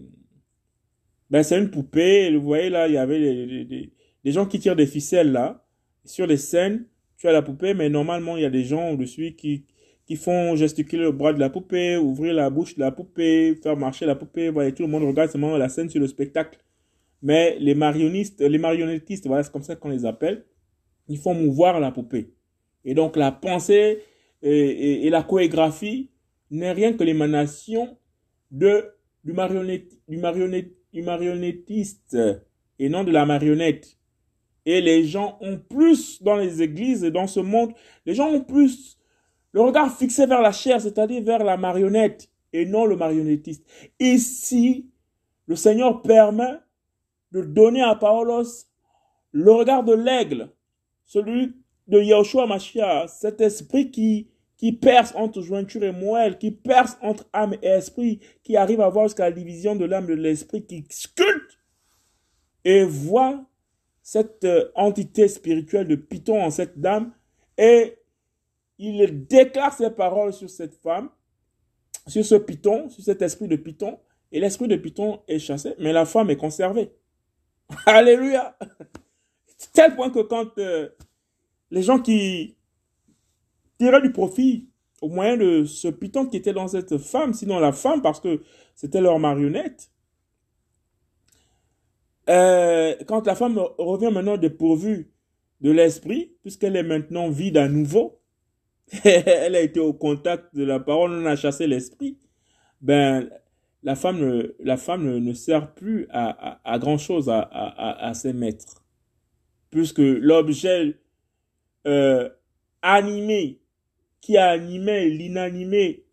ben, 1.30 1.44
c'est 1.44 1.60
une 1.60 1.70
poupée. 1.70 2.34
Vous 2.36 2.44
voyez 2.44 2.70
là, 2.70 2.88
il 2.88 2.94
y 2.94 2.98
avait 2.98 3.20
des, 3.66 3.92
gens 4.32 4.46
qui 4.46 4.60
tirent 4.60 4.76
des 4.76 4.88
ficelles 4.88 5.32
là. 5.32 5.66
Sur 6.06 6.26
les 6.26 6.38
scènes, 6.38 6.86
tu 7.18 7.28
as 7.28 7.32
la 7.32 7.42
poupée, 7.42 7.74
mais 7.74 7.90
normalement, 7.90 8.38
il 8.38 8.44
y 8.44 8.46
a 8.46 8.50
des 8.50 8.64
gens 8.64 8.92
au-dessus 8.92 9.36
qui, 9.36 9.66
qui 10.06 10.16
font 10.16 10.56
gesticuler 10.56 11.04
le 11.04 11.12
bras 11.12 11.34
de 11.34 11.40
la 11.40 11.50
poupée, 11.50 11.98
ouvrir 11.98 12.34
la 12.34 12.50
bouche 12.50 12.76
de 12.76 12.82
la 12.82 12.92
poupée, 12.92 13.56
faire 13.62 13.78
marcher 13.78 14.06
la 14.06 14.16
poupée. 14.16 14.50
Voilà, 14.50 14.72
tout 14.72 14.84
le 14.84 14.90
monde 14.90 15.04
regarde 15.04 15.30
seulement 15.30 15.58
la 15.58 15.70
scène 15.70 15.90
sur 15.90 16.02
le 16.02 16.08
spectacle. 16.08 16.60
Mais 17.22 17.58
les 17.60 17.76
marionnistes, 17.76 18.42
les 18.42 18.58
marionnettistes, 18.58 19.28
voilà, 19.28 19.44
c'est 19.44 19.52
comme 19.52 19.64
ça 19.64 19.76
qu'on 19.76 19.90
les 19.90 20.06
appelle, 20.06 20.46
ils 21.08 21.20
font 21.20 21.34
mouvoir 21.34 21.80
la 21.80 21.92
poupée. 21.92 22.34
Et 22.84 22.94
donc 22.94 23.16
la 23.16 23.32
pensée 23.32 24.00
et, 24.42 25.10
la 25.10 25.22
chorégraphie 25.24 26.10
n'est 26.50 26.72
rien 26.72 26.94
que 26.94 27.04
l'émanation 27.04 27.98
de 28.50 28.86
du, 29.24 29.34
marionnette, 29.34 29.94
du, 30.08 30.18
marionnette, 30.18 30.72
du 30.92 31.04
marionnettiste 31.04 32.18
et 32.80 32.90
non 32.90 33.04
de 33.04 33.12
la 33.12 33.26
marionnette. 33.26 33.98
Et 34.66 34.82
les 34.82 35.06
gens 35.06 35.38
ont 35.42 35.58
plus 35.58 36.22
dans 36.24 36.36
les 36.36 36.62
églises 36.62 37.04
et 37.04 37.12
dans 37.12 37.28
ce 37.28 37.40
monde, 37.40 37.74
les 38.06 38.16
gens 38.16 38.30
ont 38.30 38.42
plus 38.42 38.98
le 39.54 39.62
regard 39.62 39.96
fixé 39.96 40.26
vers 40.26 40.42
la 40.42 40.52
chair, 40.52 40.80
c'est-à-dire 40.80 41.24
vers 41.24 41.44
la 41.44 41.58
marionnette 41.58 42.30
et 42.54 42.66
non 42.66 42.86
le 42.86 42.96
marionnettiste. 42.96 43.66
Ici, 44.00 44.90
le 45.48 45.56
Seigneur 45.56 46.02
permet 46.02 46.60
de 47.32 47.42
donner 47.42 47.82
à 47.82 47.96
Paulos 47.96 48.68
le 49.32 49.52
regard 49.52 49.84
de 49.84 49.94
l'aigle, 49.94 50.50
celui 51.06 51.56
de 51.88 52.00
Yahushua 52.00 52.48
Mashiach, 52.48 53.10
cet 53.10 53.42
esprit 53.42 53.92
qui, 53.92 54.30
qui 54.58 54.74
perce 54.74 55.14
entre 55.16 55.42
jointure 55.42 55.84
et 55.84 55.92
moelle, 55.92 56.38
qui 56.38 56.52
perce 56.52 56.98
entre 57.02 57.26
âme 57.34 57.56
et 57.62 57.68
esprit, 57.68 58.20
qui 58.44 58.58
arrive 58.58 58.82
à 58.82 58.90
voir 58.90 59.08
jusqu'à 59.08 59.26
la 59.26 59.32
division 59.32 59.76
de 59.76 59.86
l'âme 59.86 60.08
de 60.08 60.14
l'esprit, 60.14 60.66
qui 60.66 60.86
sculpte 60.90 61.60
et 62.64 62.84
voit 62.84 63.44
cette 64.04 64.44
euh, 64.44 64.72
entité 64.76 65.28
spirituelle 65.28 65.88
de 65.88 65.96
Python 65.96 66.42
en 66.42 66.50
cette 66.50 66.80
dame 66.80 67.14
et 67.58 67.98
il 68.82 69.28
déclare 69.28 69.74
ses 69.74 69.92
paroles 69.92 70.34
sur 70.34 70.50
cette 70.50 70.76
femme, 70.76 71.10
sur 72.08 72.26
ce 72.26 72.36
python, 72.36 72.90
sur 72.90 73.04
cet 73.04 73.22
esprit 73.22 73.48
de 73.48 73.56
python, 73.56 74.00
et 74.32 74.40
l'esprit 74.40 74.68
de 74.68 74.76
python 74.76 75.22
est 75.28 75.40
chassé, 75.40 75.76
mais 75.80 75.94
la 75.94 76.06
femme 76.06 76.30
est 76.30 76.38
conservée. 76.38 76.92
Alléluia. 77.86 78.58
Tel 79.74 79.96
point 79.96 80.10
que 80.10 80.22
quand 80.22 80.58
euh, 80.58 80.90
les 81.70 81.84
gens 81.84 82.00
qui 82.00 82.58
tiraient 83.78 84.02
du 84.02 84.12
profit 84.12 84.70
au 85.02 85.10
moyen 85.10 85.38
de 85.38 85.66
ce 85.66 85.88
python 85.88 86.26
qui 86.26 86.38
était 86.38 86.54
dans 86.54 86.68
cette 86.68 86.98
femme, 86.98 87.34
sinon 87.34 87.60
la 87.60 87.72
femme, 87.72 88.02
parce 88.02 88.20
que 88.20 88.42
c'était 88.76 89.02
leur 89.02 89.20
marionnette, 89.20 89.92
euh, 92.30 92.96
quand 93.08 93.26
la 93.26 93.36
femme 93.36 93.60
revient 93.78 94.12
maintenant 94.12 94.38
dépourvue 94.38 95.12
de 95.62 95.72
l'esprit, 95.72 96.36
puisqu'elle 96.42 96.76
est 96.76 96.84
maintenant 96.84 97.30
vide 97.30 97.58
à 97.58 97.68
nouveau, 97.68 98.21
elle 99.04 99.56
a 99.56 99.62
été 99.62 99.80
au 99.80 99.94
contact 99.94 100.54
de 100.56 100.64
la 100.64 100.80
parole, 100.80 101.12
on 101.12 101.26
a 101.26 101.36
chassé 101.36 101.68
l'esprit, 101.68 102.18
ben, 102.82 103.30
la 103.84 103.96
femme, 103.96 104.52
la 104.60 104.78
femme 104.78 105.20
ne, 105.20 105.34
sert 105.34 105.74
plus 105.74 106.08
à, 106.10 106.60
à, 106.64 106.78
grand 106.78 106.98
chose 106.98 107.30
à, 107.30 107.42
à, 107.42 108.14
ses 108.14 108.34
maîtres. 108.34 108.84
Puisque 109.70 110.00
l'objet 110.00 111.00
euh, 111.88 112.30
animé, 112.82 113.62
qui 114.20 114.38
a 114.38 114.50
animé 114.50 115.10
l'inanimé, 115.10 116.06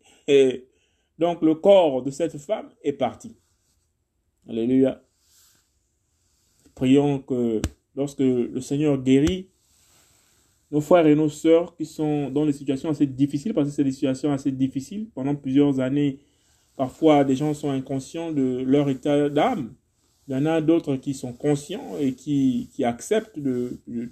donc 1.19 1.41
le 1.41 1.55
corps 1.55 2.01
de 2.01 2.11
cette 2.11 2.37
femme 2.37 2.69
est 2.83 2.93
parti. 2.93 3.35
Alléluia. 4.47 5.03
Prions 6.73 7.19
que 7.19 7.61
lorsque 7.95 8.19
le 8.19 8.61
Seigneur 8.61 8.97
guérit 8.97 9.49
nos 10.71 10.81
frères 10.81 11.07
et 11.07 11.15
nos 11.15 11.29
sœurs 11.29 11.75
qui 11.75 11.85
sont 11.85 12.29
dans 12.29 12.45
des 12.45 12.53
situations 12.53 12.89
assez 12.89 13.07
difficiles, 13.07 13.53
parce 13.53 13.69
que 13.69 13.73
c'est 13.73 13.83
des 13.83 13.91
situations 13.91 14.31
assez 14.31 14.51
difficiles. 14.51 15.09
Pendant 15.15 15.35
plusieurs 15.35 15.79
années, 15.79 16.19
parfois, 16.75 17.23
des 17.23 17.35
gens 17.35 17.53
sont 17.53 17.69
inconscients 17.69 18.31
de 18.31 18.63
leur 18.65 18.89
état 18.89 19.29
d'âme. 19.29 19.73
Il 20.27 20.33
y 20.33 20.35
en 20.35 20.45
a 20.45 20.61
d'autres 20.61 20.95
qui 20.95 21.15
sont 21.15 21.33
conscients 21.33 21.97
et 21.99 22.13
qui, 22.13 22.69
qui 22.71 22.83
acceptent 22.83 23.39
de, 23.39 23.79
de, 23.87 24.09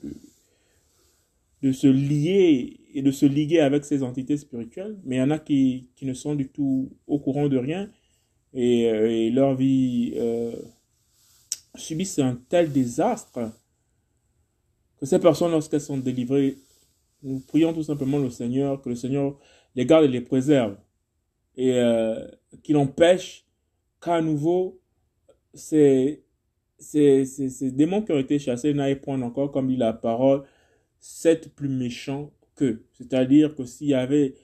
de, 1.61 1.71
se 1.71 1.85
lier 1.85 2.79
et 2.95 3.03
de 3.03 3.11
se 3.11 3.27
liguer 3.27 3.59
avec 3.59 3.85
ces 3.85 4.01
entités 4.01 4.37
spirituelles. 4.37 4.97
Mais 5.05 5.17
il 5.17 5.19
y 5.19 5.21
en 5.21 5.29
a 5.29 5.37
qui, 5.37 5.89
qui 5.95 6.07
ne 6.07 6.15
sont 6.15 6.33
du 6.33 6.49
tout 6.49 6.89
au 7.05 7.19
courant 7.19 7.47
de 7.47 7.57
rien 7.57 7.91
et, 8.53 8.89
euh, 8.89 9.29
leur 9.31 9.55
vie 9.55 10.13
euh, 10.15 10.55
subissent 11.75 12.19
un 12.19 12.39
tel 12.49 12.71
désastre 12.71 13.51
que 14.99 15.05
ces 15.05 15.19
personnes, 15.19 15.51
lorsqu'elles 15.51 15.81
sont 15.81 15.97
délivrées, 15.97 16.57
nous 17.23 17.39
prions 17.39 17.73
tout 17.73 17.83
simplement 17.83 18.19
le 18.19 18.29
Seigneur, 18.29 18.81
que 18.81 18.89
le 18.89 18.95
Seigneur 18.95 19.37
les 19.75 19.85
garde 19.85 20.05
et 20.05 20.07
les 20.07 20.21
préserve. 20.21 20.77
Et 21.55 21.73
euh, 21.73 22.27
qu'il 22.63 22.77
empêche 22.77 23.45
qu'à 24.01 24.21
nouveau, 24.21 24.79
ces, 25.53 26.23
ces, 26.77 27.25
ces, 27.25 27.71
démons 27.71 28.01
qui 28.03 28.11
ont 28.11 28.19
été 28.19 28.37
chassés 28.39 28.73
n'aillent 28.73 28.99
prendre 28.99 29.25
encore, 29.25 29.51
comme 29.51 29.67
dit 29.67 29.77
la 29.77 29.93
parole, 29.93 30.43
sept 30.99 31.53
plus 31.55 31.69
méchants 31.69 32.31
qu'eux. 32.55 32.85
C'est-à-dire 32.93 33.55
que 33.55 33.65
s'il 33.65 33.87
y 33.87 33.93
avait 33.93 34.35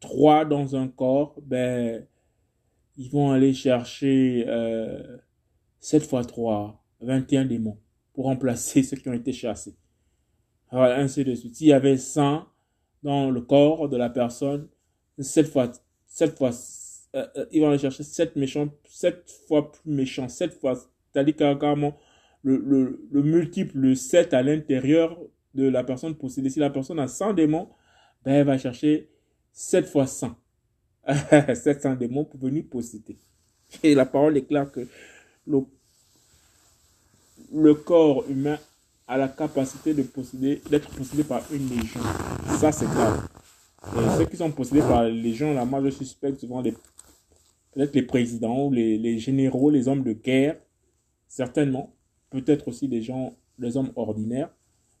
trois 0.00 0.44
dans 0.44 0.76
un 0.76 0.88
corps, 0.88 1.34
ben, 1.42 2.06
ils 2.96 3.10
vont 3.10 3.32
aller 3.32 3.52
chercher 3.52 4.44
euh, 4.46 5.18
7 5.80 6.04
fois 6.04 6.24
3, 6.24 6.82
21 7.00 7.46
démons 7.46 7.78
pour 8.14 8.24
remplacer 8.24 8.82
ceux 8.82 8.96
qui 8.96 9.08
ont 9.08 9.12
été 9.12 9.32
chassés. 9.32 9.74
Voilà, 10.70 10.98
ainsi 10.98 11.24
de 11.24 11.34
suite. 11.34 11.56
S'il 11.56 11.66
y 11.66 11.72
avait 11.72 11.98
100 11.98 12.46
dans 13.02 13.30
le 13.30 13.40
corps 13.42 13.88
de 13.88 13.96
la 13.96 14.08
personne, 14.08 14.68
7 15.18 15.46
fois, 15.46 15.70
7 16.06 16.36
fois, 16.36 16.50
euh, 17.14 17.26
euh, 17.36 17.46
ils 17.52 17.60
vont 17.60 17.68
aller 17.68 17.78
chercher 17.78 18.02
7 18.02 18.36
méchants, 18.36 18.68
7 18.88 19.30
fois 19.46 19.70
plus 19.70 19.92
méchants, 19.92 20.28
7 20.28 20.54
fois, 20.54 20.74
c'est-à-dire 21.12 21.36
carrément 21.36 21.96
le, 22.42 22.56
le, 22.56 23.06
le 23.10 23.22
multiple 23.22 23.94
7 23.94 24.32
à 24.32 24.42
l'intérieur 24.42 25.18
de 25.54 25.68
la 25.68 25.84
personne 25.84 26.14
possédée. 26.14 26.50
Si 26.50 26.58
la 26.58 26.70
personne 26.70 26.98
a 26.98 27.08
100 27.08 27.34
démons, 27.34 27.68
ben 28.24 28.32
elle 28.32 28.46
va 28.46 28.58
chercher 28.58 29.10
7 29.52 29.86
fois 29.86 30.06
100. 30.06 30.34
700 31.06 31.94
démons 31.98 32.24
pour 32.24 32.40
venir 32.40 32.64
posséder. 32.70 33.18
Et 33.82 33.94
la 33.94 34.06
parole 34.06 34.36
est 34.36 34.46
claire 34.46 34.70
que 34.70 34.86
le 35.46 35.60
le 37.54 37.74
corps 37.74 38.24
humain 38.28 38.58
a 39.06 39.16
la 39.16 39.28
capacité 39.28 39.94
de 39.94 40.02
posséder, 40.02 40.60
d'être 40.70 40.88
possédé 40.90 41.24
par 41.24 41.42
une 41.52 41.68
légion. 41.68 42.00
Ça, 42.58 42.72
c'est 42.72 42.86
grave. 42.86 43.28
Et 43.96 44.18
ceux 44.18 44.24
qui 44.26 44.36
sont 44.36 44.50
possédés 44.50 44.80
par 44.80 45.04
les 45.04 45.12
légions, 45.12 45.52
la 45.54 45.64
moi, 45.64 45.82
je 45.84 45.90
suspecte 45.90 46.40
souvent 46.40 46.62
peut-être 46.62 47.94
les 47.94 48.02
présidents, 48.02 48.70
les, 48.70 48.96
les 48.96 49.18
généraux, 49.18 49.70
les 49.70 49.88
hommes 49.88 50.02
de 50.02 50.12
guerre, 50.12 50.56
certainement. 51.28 51.94
Peut-être 52.30 52.68
aussi 52.68 52.88
des 52.88 53.02
gens, 53.02 53.36
des 53.58 53.76
hommes 53.76 53.92
ordinaires, 53.94 54.50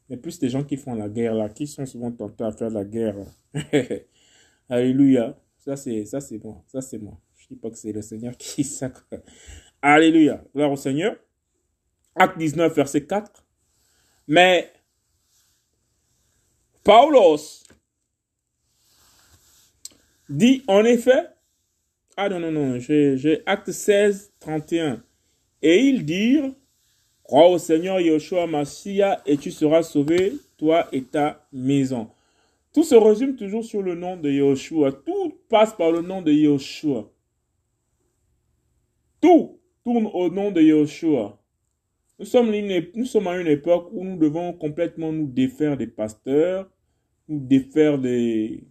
mais 0.08 0.16
plus 0.16 0.38
des 0.38 0.48
gens 0.48 0.62
qui 0.62 0.76
font 0.76 0.94
la 0.94 1.08
guerre 1.08 1.34
là, 1.34 1.48
qui 1.48 1.66
sont 1.66 1.86
souvent 1.86 2.12
tentés 2.12 2.44
à 2.44 2.52
faire 2.52 2.70
la 2.70 2.84
guerre. 2.84 3.16
Alléluia. 4.68 5.36
Ça, 5.58 5.76
c'est, 5.76 6.04
ça, 6.04 6.20
c'est 6.20 6.42
moi. 6.44 6.62
Ça, 6.66 6.80
c'est 6.80 6.98
moi. 6.98 7.18
Je 7.36 7.48
dis 7.48 7.56
pas 7.56 7.70
que 7.70 7.78
c'est 7.78 7.92
le 7.92 8.02
Seigneur 8.02 8.36
qui 8.36 8.62
sacre. 8.64 9.06
Alléluia. 9.80 10.44
Gloire 10.54 10.70
au 10.70 10.76
Seigneur. 10.76 11.16
Acte 12.16 12.38
19, 12.38 12.74
verset 12.74 13.06
4. 13.06 13.44
Mais 14.28 14.72
Paulos 16.82 17.64
dit 20.28 20.62
en 20.66 20.84
effet, 20.84 21.28
ah 22.16 22.28
non, 22.28 22.38
non, 22.40 22.52
non, 22.52 22.78
j'ai 22.78 23.42
acte 23.46 23.72
16, 23.72 24.32
31. 24.40 25.02
Et 25.62 25.80
ils 25.80 26.04
dirent, 26.04 26.52
crois 27.22 27.48
au 27.48 27.58
Seigneur 27.58 28.00
Yoshua 28.00 28.46
Massia 28.46 29.20
et 29.26 29.36
tu 29.36 29.50
seras 29.50 29.82
sauvé, 29.82 30.34
toi 30.56 30.88
et 30.92 31.02
ta 31.02 31.46
maison. 31.52 32.10
Tout 32.72 32.82
se 32.84 32.94
résume 32.94 33.36
toujours 33.36 33.64
sur 33.64 33.82
le 33.82 33.94
nom 33.94 34.16
de 34.16 34.30
Yoshua. 34.30 34.92
Tout 34.92 35.38
passe 35.48 35.74
par 35.74 35.90
le 35.90 36.02
nom 36.02 36.22
de 36.22 36.32
Yoshua. 36.32 37.08
Tout 39.20 39.60
tourne 39.84 40.08
au 40.12 40.28
nom 40.28 40.50
de 40.50 40.60
Yoshua. 40.60 41.38
Nous 42.18 42.26
sommes, 42.26 42.50
à 43.26 43.40
une 43.40 43.48
époque 43.48 43.88
où 43.92 44.04
nous 44.04 44.16
devons 44.16 44.52
complètement 44.52 45.12
nous 45.12 45.26
défaire 45.26 45.76
des 45.76 45.88
pasteurs, 45.88 46.70
nous 47.28 47.40
défaire 47.40 47.98
des, 47.98 48.64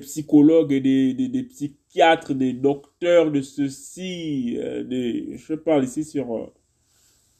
psychologues 0.00 0.72
et 0.72 0.80
des, 0.80 1.14
des, 1.14 1.42
psychiatres, 1.44 2.34
des 2.34 2.52
docteurs 2.52 3.30
de 3.30 3.40
ceci. 3.42 4.56
Euh, 4.58 4.82
des, 4.82 5.36
je 5.36 5.54
parle 5.54 5.84
ici 5.84 6.02
sur, 6.02 6.34
euh, 6.34 6.52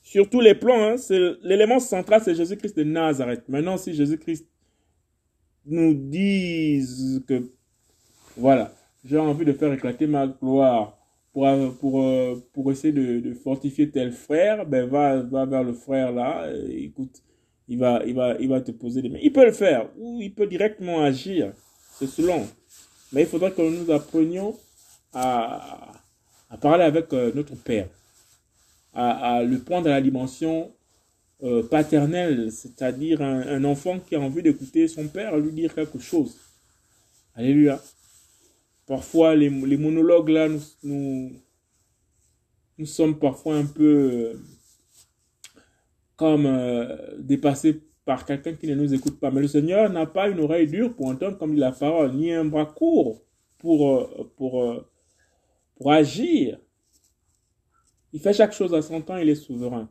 sur 0.03 0.31
tous 0.31 0.40
les 0.40 0.55
plans. 0.55 0.90
Hein, 0.90 0.97
L'élément 1.43 1.81
central, 1.81 2.21
c'est 2.25 2.37
Jésus-Christ 2.37 2.77
de 2.77 2.85
Nazareth. 2.85 3.49
Maintenant, 3.49 3.77
si 3.77 3.93
Jésus-Christ 3.93 4.49
nous 5.67 5.95
dit 5.95 6.81
que, 7.27 7.51
voilà, 8.37 8.73
j'ai 9.05 9.19
envie 9.19 9.45
de 9.45 9.53
faire 9.53 9.73
éclater 9.73 10.07
ma 10.07 10.29
gloire 10.29 11.04
pour, 11.35 11.47
pour, 11.81 12.03
euh, 12.03 12.42
pour 12.53 12.70
essayer 12.70 12.92
de, 12.92 13.18
de, 13.20 13.35
fortifier 13.35 13.90
tel 13.90 14.12
frère, 14.12 14.64
ben 14.64 14.88
va, 14.88 15.20
va 15.20 15.44
vers 15.44 15.64
le 15.64 15.75
frère 15.75 16.12
là, 16.12 16.49
écoute, 16.70 17.23
il 17.68 17.79
va, 17.79 18.03
il, 18.07 18.14
va, 18.14 18.37
il 18.38 18.49
va 18.49 18.61
te 18.61 18.70
poser 18.70 19.03
des 19.03 19.09
mains. 19.09 19.18
Il 19.20 19.33
peut 19.33 19.44
le 19.44 19.53
faire, 19.53 19.88
ou 19.99 20.20
il 20.23 20.33
peut 20.33 20.47
directement 20.47 21.03
agir, 21.03 21.53
c'est 21.99 22.07
selon. 22.07 22.47
Mais 23.12 23.23
il 23.23 23.27
faudra 23.27 23.51
que 23.51 23.62
nous 23.62 23.90
apprenions 23.90 24.57
à, 25.12 25.92
à 26.51 26.57
parler 26.57 26.85
avec 26.85 27.12
euh, 27.12 27.33
notre 27.35 27.57
Père, 27.57 27.88
à, 28.94 29.37
à, 29.37 29.42
le 29.42 29.59
prendre 29.59 29.88
à 29.88 29.90
la 29.90 30.01
dimension 30.01 30.70
euh, 31.42 31.64
paternelle, 31.64 32.53
c'est-à-dire 32.53 33.20
un, 33.20 33.64
enfant 33.64 33.99
qui 33.99 34.14
a 34.14 34.20
envie 34.20 34.42
d'écouter 34.42 34.87
son 34.87 35.09
Père 35.09 35.37
lui 35.37 35.53
dire 35.53 35.75
quelque 35.75 35.99
chose. 35.99 36.38
Alléluia. 37.35 37.83
Parfois, 38.87 39.35
les, 39.35 39.49
les 39.49 39.77
monologues 39.77 40.29
là, 40.29 40.49
nous, 40.49 40.61
nous, 40.83 41.33
nous, 42.79 42.87
sommes 42.87 43.18
parfois 43.18 43.57
un 43.57 43.64
peu 43.64 43.85
euh, 43.85 44.40
comme 46.16 46.47
euh, 46.47 47.16
dépassés 47.18 47.83
par 48.05 48.27
quelqu'un 48.27 48.55
qui 48.55 48.66
ne 48.66 48.75
nous 48.75 48.92
écoute 48.92 49.18
pas. 49.18 49.31
Mais 49.31 49.40
le 49.40 49.49
Seigneur 49.49 49.90
n'a 49.90 50.05
pas 50.05 50.29
une 50.29 50.40
oreille 50.40 50.66
dure 50.66 50.94
pour 50.94 51.07
entendre 51.07 51.38
comme 51.38 51.57
la 51.57 51.73
parole, 51.73 52.14
ni 52.14 52.33
un 52.33 52.44
bras 52.44 52.66
court 52.66 53.23
pour, 53.59 53.88
euh, 53.88 54.33
pour, 54.37 54.85
pour 55.77 55.92
agir. 55.92 56.59
Il 58.12 58.20
fait 58.20 58.35
chaque 58.35 58.53
chose 58.53 58.75
à 58.75 58.83
son 58.83 59.01
temps, 59.01 59.16
il 59.16 59.29
est 59.29 59.35
souverain. 59.35 59.88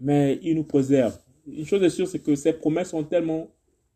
Mais 0.00 0.38
il 0.42 0.54
nous 0.54 0.64
préserve. 0.64 1.18
Une 1.46 1.66
chose 1.66 1.82
est 1.82 1.90
sûre, 1.90 2.06
c'est 2.06 2.20
que 2.20 2.34
ses 2.36 2.52
promesses 2.52 2.90
sont 2.90 3.04
tellement 3.04 3.50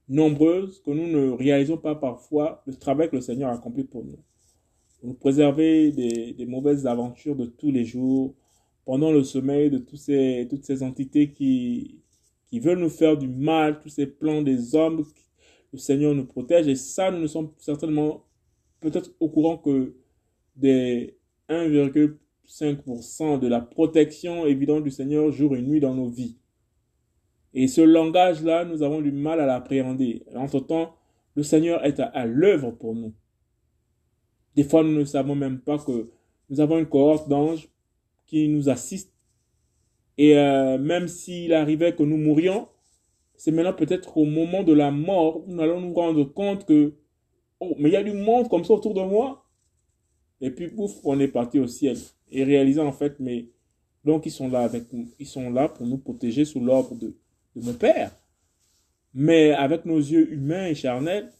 nombreuses 0.08 0.80
que 0.84 0.90
nous 0.90 1.06
ne 1.06 1.30
réalisons 1.30 1.78
pas 1.78 1.94
parfois 1.94 2.62
le 2.66 2.74
travail 2.74 3.08
que 3.08 3.16
le 3.16 3.22
Seigneur 3.22 3.50
a 3.50 3.54
accompli 3.54 3.84
pour 3.84 4.04
nous. 4.04 4.18
Pour 5.00 5.08
nous 5.08 5.14
préserver 5.14 5.92
des, 5.92 6.46
mauvaises 6.46 6.86
aventures 6.86 7.36
de 7.36 7.46
tous 7.46 7.70
les 7.70 7.84
jours, 7.84 8.34
pendant 8.84 9.12
le 9.12 9.24
sommeil 9.24 9.70
de 9.70 9.78
toutes 9.78 9.96
ces 10.64 10.82
entités 10.82 11.32
qui, 11.32 12.02
qui 12.48 12.60
veulent 12.60 12.78
nous 12.78 12.90
faire 12.90 13.16
du 13.16 13.28
mal, 13.28 13.80
tous 13.80 13.88
ces 13.88 14.06
plans 14.06 14.42
des 14.42 14.74
hommes, 14.74 15.04
le 15.72 15.78
Seigneur 15.78 16.14
nous 16.14 16.26
protège. 16.26 16.68
Et 16.68 16.76
ça, 16.76 17.10
nous 17.10 17.18
ne 17.18 17.26
sommes 17.26 17.50
certainement 17.58 18.24
peut-être 18.80 19.10
au 19.18 19.28
courant 19.28 19.56
que 19.56 19.96
des 20.54 21.18
1,5% 21.48 23.40
de 23.40 23.48
la 23.48 23.60
protection 23.60 24.46
évidente 24.46 24.84
du 24.84 24.90
Seigneur 24.90 25.32
jour 25.32 25.56
et 25.56 25.62
nuit 25.62 25.80
dans 25.80 25.94
nos 25.94 26.08
vies. 26.08 26.36
Et 27.54 27.68
ce 27.68 27.80
langage-là, 27.80 28.64
nous 28.64 28.82
avons 28.82 29.00
du 29.00 29.12
mal 29.12 29.40
à 29.40 29.46
l'appréhender. 29.46 30.24
Entre-temps, 30.34 30.96
le 31.36 31.44
Seigneur 31.44 31.84
est 31.84 32.00
à, 32.00 32.26
l'œuvre 32.26 32.72
pour 32.72 32.96
nous. 32.96 33.14
Des 34.56 34.64
fois, 34.64 34.82
nous 34.82 34.90
ne 34.90 35.04
savons 35.04 35.36
même 35.36 35.60
pas 35.60 35.78
que 35.78 36.10
nous 36.50 36.60
avons 36.60 36.78
une 36.78 36.86
cohorte 36.86 37.28
d'anges 37.28 37.68
qui 38.26 38.48
nous 38.48 38.68
assistent. 38.68 39.14
Et 40.18 40.36
euh, 40.36 40.78
même 40.78 41.06
s'il 41.06 41.52
arrivait 41.54 41.94
que 41.94 42.02
nous 42.02 42.16
mourions, 42.16 42.68
c'est 43.36 43.52
maintenant 43.52 43.72
peut-être 43.72 44.16
au 44.16 44.24
moment 44.24 44.62
de 44.64 44.72
la 44.72 44.90
mort, 44.90 45.42
nous 45.46 45.60
allons 45.60 45.80
nous 45.80 45.94
rendre 45.94 46.24
compte 46.24 46.64
que, 46.66 46.94
oh, 47.60 47.74
mais 47.78 47.88
il 47.88 47.92
y 47.92 47.96
a 47.96 48.02
du 48.02 48.12
monde 48.12 48.48
comme 48.48 48.64
ça 48.64 48.74
autour 48.74 48.94
de 48.94 49.02
moi. 49.02 49.44
Et 50.40 50.50
puis, 50.50 50.68
pouf, 50.68 50.92
on 51.04 51.18
est 51.20 51.28
parti 51.28 51.60
au 51.60 51.66
ciel. 51.68 51.96
Et 52.30 52.42
réaliser 52.42 52.80
en 52.80 52.92
fait, 52.92 53.20
mais 53.20 53.46
donc 54.04 54.26
ils 54.26 54.32
sont 54.32 54.48
là 54.48 54.60
avec 54.60 54.92
nous. 54.92 55.08
Ils 55.20 55.26
sont 55.26 55.50
là 55.50 55.68
pour 55.68 55.86
nous 55.86 55.98
protéger 55.98 56.44
sous 56.44 56.60
l'ordre 56.60 56.94
de, 56.96 57.16
de 57.54 57.64
mon 57.64 57.74
Père. 57.74 58.12
Mais 59.14 59.52
avec 59.52 59.84
nos 59.84 59.98
yeux 59.98 60.32
humains 60.32 60.66
et 60.66 60.74
charnels, 60.74 61.32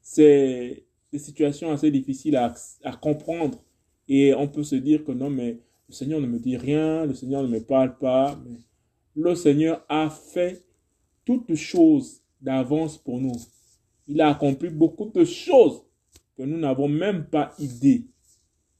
c'est 0.00 0.84
des 1.12 1.18
situations 1.18 1.70
assez 1.70 1.90
difficiles 1.90 2.36
à, 2.36 2.54
comprendre. 3.00 3.62
Et 4.08 4.34
on 4.34 4.48
peut 4.48 4.62
se 4.62 4.76
dire 4.76 5.04
que 5.04 5.12
non, 5.12 5.28
mais 5.28 5.58
le 5.88 5.94
Seigneur 5.94 6.20
ne 6.20 6.26
me 6.26 6.38
dit 6.38 6.56
rien, 6.56 7.04
le 7.04 7.14
Seigneur 7.14 7.42
ne 7.42 7.48
me 7.48 7.60
parle 7.60 7.98
pas. 7.98 8.38
Mais 8.46 8.58
le 9.14 9.34
Seigneur 9.34 9.84
a 9.88 10.08
fait 10.08 10.62
toutes 11.24 11.54
choses 11.54 12.22
d'avance 12.40 12.96
pour 12.96 13.20
nous. 13.20 13.36
Il 14.06 14.20
a 14.22 14.30
accompli 14.30 14.70
beaucoup 14.70 15.10
de 15.10 15.24
choses 15.24 15.82
que 16.36 16.42
nous 16.42 16.58
n'avons 16.58 16.88
même 16.88 17.26
pas 17.26 17.52
idée 17.58 18.06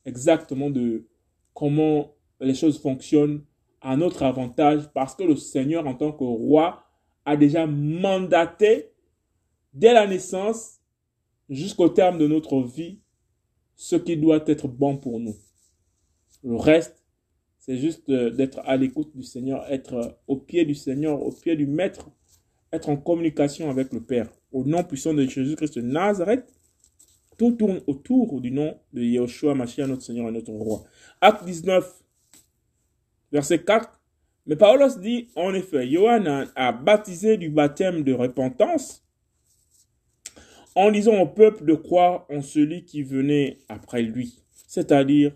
exactement 0.06 0.70
de 0.70 1.06
comment 1.52 2.14
les 2.40 2.54
choses 2.54 2.80
fonctionnent 2.80 3.42
à 3.80 3.96
notre 3.96 4.22
avantage 4.22 4.90
parce 4.92 5.14
que 5.14 5.22
le 5.22 5.36
Seigneur 5.36 5.86
en 5.86 5.94
tant 5.94 6.12
que 6.12 6.24
roi 6.24 6.84
a 7.24 7.36
déjà 7.36 7.66
mandaté 7.66 8.90
dès 9.72 9.92
la 9.92 10.06
naissance 10.06 10.78
jusqu'au 11.48 11.88
terme 11.88 12.18
de 12.18 12.26
notre 12.26 12.60
vie 12.60 13.00
ce 13.76 13.96
qui 13.96 14.16
doit 14.16 14.42
être 14.46 14.66
bon 14.66 14.96
pour 14.96 15.20
nous. 15.20 15.36
Le 16.42 16.56
reste, 16.56 17.04
c'est 17.58 17.76
juste 17.76 18.08
euh, 18.08 18.30
d'être 18.30 18.60
à 18.64 18.76
l'écoute 18.76 19.14
du 19.14 19.22
Seigneur, 19.22 19.64
être 19.70 20.18
au 20.26 20.36
pied 20.36 20.64
du 20.64 20.74
Seigneur, 20.74 21.22
au 21.22 21.30
pied 21.30 21.54
du 21.54 21.66
Maître, 21.66 22.10
être 22.72 22.88
en 22.88 22.96
communication 22.96 23.70
avec 23.70 23.92
le 23.92 24.02
Père. 24.02 24.30
Au 24.52 24.64
nom 24.64 24.82
puissant 24.82 25.14
de 25.14 25.24
Jésus-Christ 25.24 25.76
de 25.76 25.82
Nazareth, 25.82 26.44
tout 27.36 27.52
tourne 27.52 27.80
autour 27.86 28.40
du 28.40 28.50
nom 28.50 28.76
de 28.92 29.02
Yahushua 29.02 29.54
Mashiach, 29.54 29.86
notre 29.86 30.02
Seigneur 30.02 30.28
et 30.28 30.32
notre 30.32 30.50
Roi. 30.50 30.82
Acte 31.20 31.44
19, 31.44 32.02
verset 33.32 33.64
4. 33.64 34.00
Mais 34.46 34.56
Paulos 34.56 34.98
dit, 34.98 35.28
en 35.36 35.52
effet, 35.54 35.88
Johannan 35.88 36.46
a 36.56 36.72
baptisé 36.72 37.36
du 37.36 37.50
baptême 37.50 38.02
de 38.02 38.12
repentance 38.14 39.04
en 40.74 40.90
disant 40.90 41.18
au 41.20 41.26
peuple 41.26 41.64
de 41.64 41.74
croire 41.74 42.24
en 42.30 42.40
celui 42.40 42.84
qui 42.84 43.02
venait 43.02 43.58
après 43.68 44.02
lui, 44.02 44.42
c'est-à-dire 44.66 45.34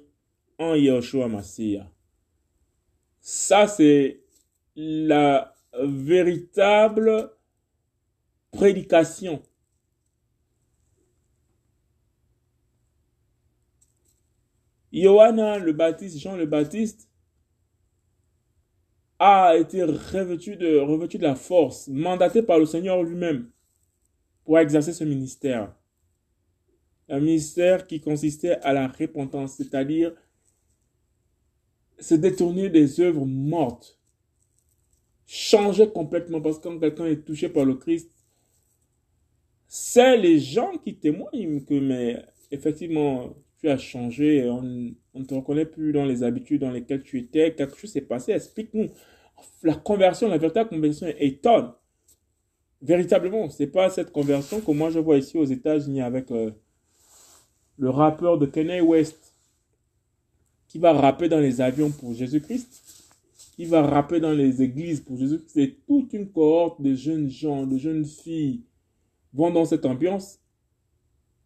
en 0.58 0.74
Yahushua 0.74 1.28
Mashiach. 1.28 1.86
Ça, 3.20 3.66
c'est 3.66 4.22
la 4.76 5.52
véritable 5.78 7.32
prédication. 8.50 9.42
Johanna 14.92 15.58
le 15.58 15.72
Baptiste, 15.72 16.18
Jean 16.18 16.36
le 16.36 16.46
Baptiste, 16.46 17.08
a 19.24 19.56
été 19.56 19.84
revêtu 19.84 20.56
de, 20.56 21.18
la 21.18 21.36
force, 21.36 21.86
mandaté 21.86 22.42
par 22.42 22.58
le 22.58 22.66
Seigneur 22.66 23.04
lui-même 23.04 23.48
pour 24.44 24.58
exercer 24.58 24.92
ce 24.92 25.04
ministère. 25.04 25.72
Un 27.08 27.20
ministère 27.20 27.86
qui 27.86 28.00
consistait 28.00 28.56
à 28.62 28.72
la 28.72 28.88
repentance, 28.88 29.54
c'est-à-dire 29.54 30.12
se 32.00 32.16
détourner 32.16 32.68
des 32.68 33.00
œuvres 33.00 33.24
mortes, 33.24 33.96
changer 35.24 35.88
complètement, 35.88 36.40
parce 36.40 36.58
que 36.58 36.64
quand 36.64 36.80
quelqu'un 36.80 37.06
est 37.06 37.24
touché 37.24 37.48
par 37.48 37.64
le 37.64 37.74
Christ, 37.74 38.10
c'est 39.68 40.16
les 40.16 40.40
gens 40.40 40.76
qui 40.78 40.96
témoignent 40.96 41.64
que, 41.64 41.74
mais 41.74 42.20
effectivement, 42.50 43.36
tu 43.62 43.70
as 43.70 43.78
changé, 43.78 44.48
on 44.50 44.62
ne 45.14 45.24
te 45.24 45.34
reconnaît 45.34 45.64
plus 45.64 45.92
dans 45.92 46.04
les 46.04 46.24
habitudes 46.24 46.62
dans 46.62 46.70
lesquelles 46.70 47.02
tu 47.02 47.18
étais, 47.18 47.54
quelque 47.54 47.76
chose 47.76 47.90
s'est 47.90 48.00
passé, 48.00 48.32
explique-nous. 48.32 48.90
La 49.62 49.74
conversion, 49.74 50.28
la 50.28 50.38
véritable 50.38 50.70
conversion 50.70 51.06
étonne. 51.18 51.72
Véritablement, 52.80 53.48
c'est 53.50 53.68
pas 53.68 53.88
cette 53.90 54.10
conversion 54.10 54.60
que 54.60 54.72
moi 54.72 54.90
je 54.90 54.98
vois 54.98 55.16
ici 55.16 55.38
aux 55.38 55.44
États-Unis 55.44 56.02
avec 56.02 56.32
euh, 56.32 56.50
le 57.78 57.90
rappeur 57.90 58.38
de 58.38 58.46
Kanye 58.46 58.80
West 58.80 59.36
qui 60.66 60.78
va 60.78 60.92
rapper 60.92 61.28
dans 61.28 61.38
les 61.38 61.60
avions 61.60 61.90
pour 61.90 62.14
Jésus-Christ, 62.14 63.04
qui 63.54 63.66
va 63.66 63.82
rapper 63.82 64.18
dans 64.18 64.32
les 64.32 64.62
églises 64.62 65.00
pour 65.00 65.16
Jésus-Christ. 65.16 65.50
C'est 65.54 65.76
toute 65.86 66.12
une 66.14 66.32
cohorte 66.32 66.82
de 66.82 66.94
jeunes 66.94 67.30
gens, 67.30 67.64
de 67.64 67.78
jeunes 67.78 68.04
filles 68.04 68.64
vont 69.32 69.50
dans 69.50 69.64
cette 69.64 69.86
ambiance. 69.86 70.40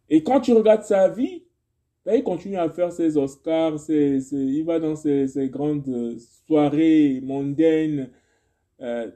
Et 0.09 0.23
quand 0.23 0.41
tu 0.41 0.53
regardes 0.53 0.83
sa 0.83 1.09
vie, 1.09 1.43
ben, 2.07 2.15
il 2.15 2.23
continue 2.23 2.55
à 2.55 2.69
faire 2.69 2.89
ses 2.93 3.17
Oscars, 3.17 3.81
il 3.89 4.63
va 4.63 4.79
dans 4.79 4.95
ses, 4.95 5.49
grandes 5.49 6.17
soirées 6.45 7.19
mondaines. 7.19 8.09
Euh, 8.79 9.11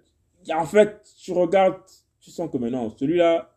en 0.54 0.66
fait, 0.66 1.02
tu 1.18 1.32
regardes, 1.32 1.80
tu 2.20 2.32
sens 2.32 2.52
que 2.52 2.58
maintenant, 2.58 2.90
celui-là, 2.90 3.56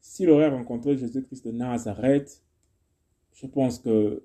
s'il 0.00 0.28
aurait 0.28 0.48
rencontré 0.48 0.96
Jésus-Christ 0.96 1.46
de 1.46 1.52
Nazareth, 1.52 2.42
je 3.32 3.46
pense 3.46 3.78
que 3.78 4.20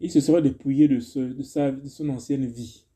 il 0.00 0.10
se 0.10 0.18
serait 0.18 0.42
dépouillé 0.42 0.88
de, 0.88 0.96
de, 0.96 1.88
son 1.88 2.08
ancienne 2.08 2.46
vie. 2.46 2.86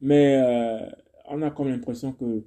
Mais 0.00 0.42
euh, 0.42 0.90
on 1.26 1.40
a 1.40 1.52
comme 1.52 1.68
l'impression 1.68 2.12
que 2.12 2.44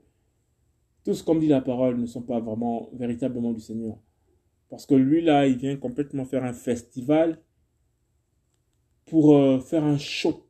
tous, 1.06 1.22
comme 1.22 1.40
dit 1.40 1.48
la 1.48 1.62
parole, 1.62 1.98
ne 1.98 2.08
sont 2.08 2.24
pas 2.24 2.42
vraiment 2.42 2.90
véritablement 2.92 3.54
du 3.54 3.62
Seigneur. 3.62 3.96
Parce 4.70 4.86
que 4.86 4.96
lui, 4.96 5.22
là, 5.22 5.48
il 5.48 5.58
vient 5.58 5.78
complètement 5.78 6.26
faire 6.26 6.44
un 6.44 6.54
festival 6.54 7.40
pour 9.06 9.36
euh, 9.36 9.60
faire 9.60 9.84
un 9.84 9.98
show. 9.98 10.48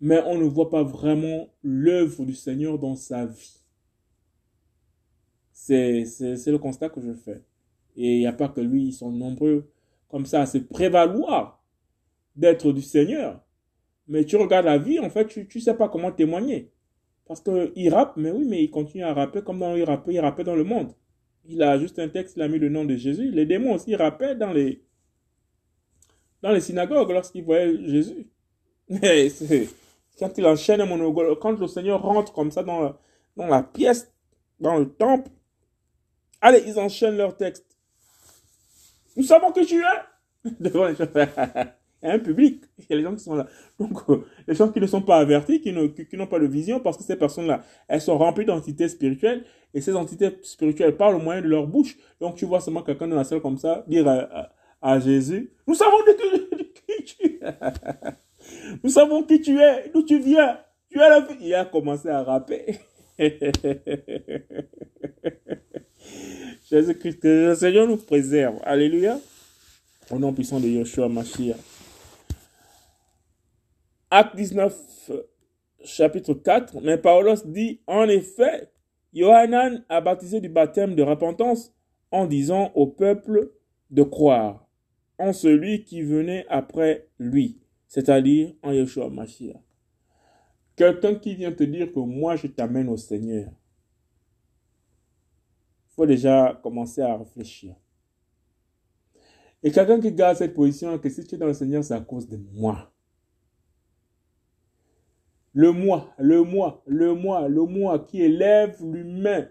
Mais 0.00 0.22
on 0.26 0.38
ne 0.38 0.44
voit 0.44 0.70
pas 0.70 0.82
vraiment 0.82 1.48
l'œuvre 1.62 2.24
du 2.24 2.34
Seigneur 2.34 2.78
dans 2.78 2.96
sa 2.96 3.26
vie. 3.26 3.60
C'est 5.52 6.04
le 6.46 6.58
constat 6.58 6.90
que 6.90 7.00
je 7.00 7.12
fais. 7.12 7.42
Et 7.96 8.16
il 8.16 8.18
n'y 8.20 8.26
a 8.26 8.32
pas 8.32 8.48
que 8.48 8.60
lui, 8.60 8.88
ils 8.88 8.92
sont 8.92 9.10
nombreux 9.10 9.70
comme 10.08 10.26
ça, 10.26 10.46
c'est 10.46 10.68
prévaloir 10.68 11.62
d'être 12.36 12.72
du 12.72 12.82
Seigneur. 12.82 13.42
Mais 14.08 14.24
tu 14.24 14.36
regardes 14.36 14.66
la 14.66 14.78
vie, 14.78 15.00
en 15.00 15.10
fait, 15.10 15.26
tu 15.26 15.48
ne 15.52 15.60
sais 15.60 15.74
pas 15.74 15.88
comment 15.88 16.12
témoigner. 16.12 16.70
Parce 17.26 17.40
qu'il 17.40 17.92
rappe, 17.92 18.16
mais 18.16 18.30
oui, 18.30 18.44
mais 18.46 18.62
il 18.62 18.70
continue 18.70 19.02
à 19.02 19.12
rapper 19.12 19.42
comme 19.42 19.58
dans, 19.58 19.74
il 19.74 19.82
rappait, 19.82 20.14
il 20.14 20.20
rappait 20.20 20.44
dans 20.44 20.54
le 20.54 20.62
monde. 20.62 20.92
Il 21.48 21.62
a 21.62 21.78
juste 21.78 21.98
un 21.98 22.08
texte, 22.08 22.36
il 22.36 22.42
a 22.42 22.48
mis 22.48 22.58
le 22.58 22.68
nom 22.68 22.84
de 22.84 22.96
Jésus. 22.96 23.30
Les 23.30 23.46
démons 23.46 23.74
aussi 23.74 23.94
rappaient 23.94 24.34
dans 24.34 24.52
les, 24.52 24.82
dans 26.42 26.50
les 26.50 26.60
synagogues 26.60 27.10
lorsqu'ils 27.10 27.44
voyaient 27.44 27.76
Jésus. 27.86 28.26
quand 30.18 30.38
il 30.38 30.46
enchaîne 30.46 30.84
monologue, 30.84 31.38
quand 31.40 31.58
le 31.58 31.66
Seigneur 31.66 32.02
rentre 32.02 32.32
comme 32.32 32.50
ça 32.50 32.62
dans 32.62 32.80
la, 32.80 32.98
dans 33.36 33.46
la 33.46 33.62
pièce, 33.62 34.12
dans 34.60 34.78
le 34.78 34.88
temple, 34.88 35.30
allez, 36.40 36.62
ils 36.66 36.78
enchaînent 36.78 37.16
leur 37.16 37.36
texte. 37.36 37.66
Nous 39.16 39.24
savons 39.24 39.52
que 39.52 39.64
tu 39.64 39.80
es 39.80 40.50
devant 40.60 40.86
un 42.02 42.18
public, 42.18 42.64
il 42.78 42.86
y 42.88 42.92
a 42.92 42.96
les 42.96 43.02
gens 43.02 43.14
qui 43.14 43.22
sont 43.22 43.34
là. 43.34 43.46
Donc, 43.78 43.98
euh, 44.08 44.24
les 44.46 44.54
gens 44.54 44.70
qui 44.70 44.80
ne 44.80 44.86
sont 44.86 45.02
pas 45.02 45.18
avertis, 45.18 45.60
qui 45.60 45.72
n'ont 45.72 46.26
pas 46.26 46.38
de 46.38 46.46
vision, 46.46 46.80
parce 46.80 46.96
que 46.96 47.02
ces 47.02 47.16
personnes-là, 47.16 47.62
elles 47.88 48.00
sont 48.00 48.16
remplies 48.16 48.44
d'entités 48.44 48.88
spirituelles, 48.88 49.44
et 49.76 49.82
ces 49.82 49.94
entités 49.94 50.30
spirituelles 50.42 50.96
parlent 50.96 51.16
au 51.16 51.20
moyen 51.20 51.42
de 51.42 51.48
leur 51.48 51.66
bouche. 51.66 51.98
Donc, 52.18 52.36
tu 52.36 52.46
vois 52.46 52.62
seulement 52.62 52.82
quelqu'un 52.82 53.08
dans 53.08 53.16
la 53.16 53.24
salle 53.24 53.42
comme 53.42 53.58
ça 53.58 53.84
dire 53.86 54.08
à, 54.80 54.98
Jésus, 55.00 55.52
nous 55.66 55.74
savons 55.74 55.98
de, 55.98 56.12
qui 56.72 57.04
tu 57.04 57.26
es. 57.26 57.40
nous 58.82 58.88
savons 58.88 59.22
qui 59.22 59.42
tu 59.42 59.60
es, 59.60 59.90
d'où 59.92 60.02
tu 60.02 60.18
viens. 60.18 60.58
Tu 60.88 60.98
es 60.98 61.06
la 61.06 61.20
vie. 61.20 61.36
Il 61.42 61.54
a 61.54 61.66
commencé 61.66 62.08
à 62.08 62.22
rapper. 62.22 62.78
Jésus-Christ, 66.70 67.20
que 67.20 67.48
le 67.48 67.54
Seigneur 67.54 67.86
nous 67.86 67.98
préserve. 67.98 68.58
Alléluia. 68.64 69.20
Au 70.10 70.18
nom 70.18 70.32
puissant 70.32 70.58
de 70.58 70.68
Yeshua 70.68 71.10
Mashiach. 71.10 71.58
Acte 74.10 74.36
19, 74.36 75.10
chapitre 75.84 76.32
4. 76.32 76.80
Mais 76.80 76.96
Paulos 76.96 77.44
dit, 77.44 77.82
en 77.86 78.08
effet, 78.08 78.70
Johanan 79.16 79.84
a 79.88 80.00
baptisé 80.00 80.40
du 80.40 80.48
baptême 80.48 80.94
de 80.94 81.02
repentance 81.02 81.74
en 82.12 82.26
disant 82.26 82.70
au 82.74 82.86
peuple 82.86 83.52
de 83.90 84.02
croire 84.02 84.68
en 85.18 85.32
celui 85.32 85.82
qui 85.82 86.02
venait 86.02 86.46
après 86.48 87.08
lui, 87.18 87.58
c'est-à-dire 87.88 88.52
en 88.62 88.72
Yeshua 88.72 89.08
Mashiach. 89.08 89.56
Quelqu'un 90.76 91.14
qui 91.14 91.34
vient 91.34 91.52
te 91.52 91.64
dire 91.64 91.90
que 91.92 91.98
moi 92.00 92.36
je 92.36 92.46
t'amène 92.46 92.88
au 92.88 92.96
Seigneur 92.96 93.50
faut 95.96 96.06
déjà 96.06 96.58
commencer 96.62 97.00
à 97.00 97.16
réfléchir. 97.16 97.74
Et 99.62 99.70
quelqu'un 99.70 99.98
qui 99.98 100.12
garde 100.12 100.36
cette 100.36 100.54
position, 100.54 100.98
que 100.98 101.08
si 101.08 101.24
tu 101.24 101.34
es 101.34 101.38
dans 101.38 101.46
le 101.46 101.54
Seigneur, 101.54 101.82
c'est 101.82 101.94
à 101.94 102.00
cause 102.00 102.28
de 102.28 102.38
moi. 102.52 102.92
Le 105.56 105.72
moi, 105.72 106.12
le 106.18 106.42
moi, 106.42 106.82
le 106.86 107.14
moi, 107.14 107.48
le 107.48 107.64
moi 107.64 107.98
qui 108.00 108.20
élève 108.20 108.76
l'humain. 108.84 109.48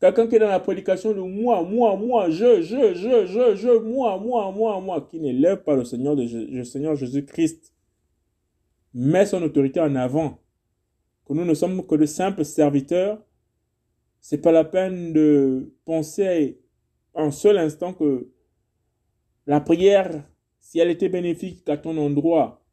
Quelqu'un 0.00 0.28
qui 0.28 0.36
est 0.36 0.38
dans 0.38 0.46
la 0.46 0.60
prédication 0.60 1.12
de 1.12 1.20
moi, 1.20 1.64
moi, 1.64 1.96
moi, 1.96 2.30
je, 2.30 2.62
je, 2.62 2.94
je, 2.94 3.26
je, 3.26 3.56
je, 3.56 3.78
moi, 3.80 4.16
moi, 4.20 4.52
moi, 4.52 4.80
moi, 4.80 5.08
qui 5.10 5.18
n'élève 5.18 5.64
pas 5.64 5.74
le 5.74 5.84
Seigneur, 5.84 6.14
de, 6.14 6.62
Seigneur 6.62 6.94
Jésus-Christ, 6.94 7.74
met 8.94 9.26
son 9.26 9.42
autorité 9.42 9.80
en 9.80 9.96
avant. 9.96 10.38
Que 11.26 11.32
nous 11.32 11.44
ne 11.44 11.54
sommes 11.54 11.84
que 11.84 11.96
de 11.96 12.06
simples 12.06 12.44
serviteurs 12.44 13.18
c'est 14.20 14.38
pas 14.38 14.52
la 14.52 14.64
peine 14.64 15.12
de 15.12 15.74
penser 15.84 16.60
un 17.14 17.30
seul 17.30 17.58
instant 17.58 17.94
que 17.94 18.30
la 19.46 19.60
prière, 19.60 20.24
si 20.60 20.78
elle 20.78 20.90
était 20.90 21.08
bénéfique 21.08 21.68
à 21.68 21.76
ton 21.76 21.96
endroit, 21.96 22.64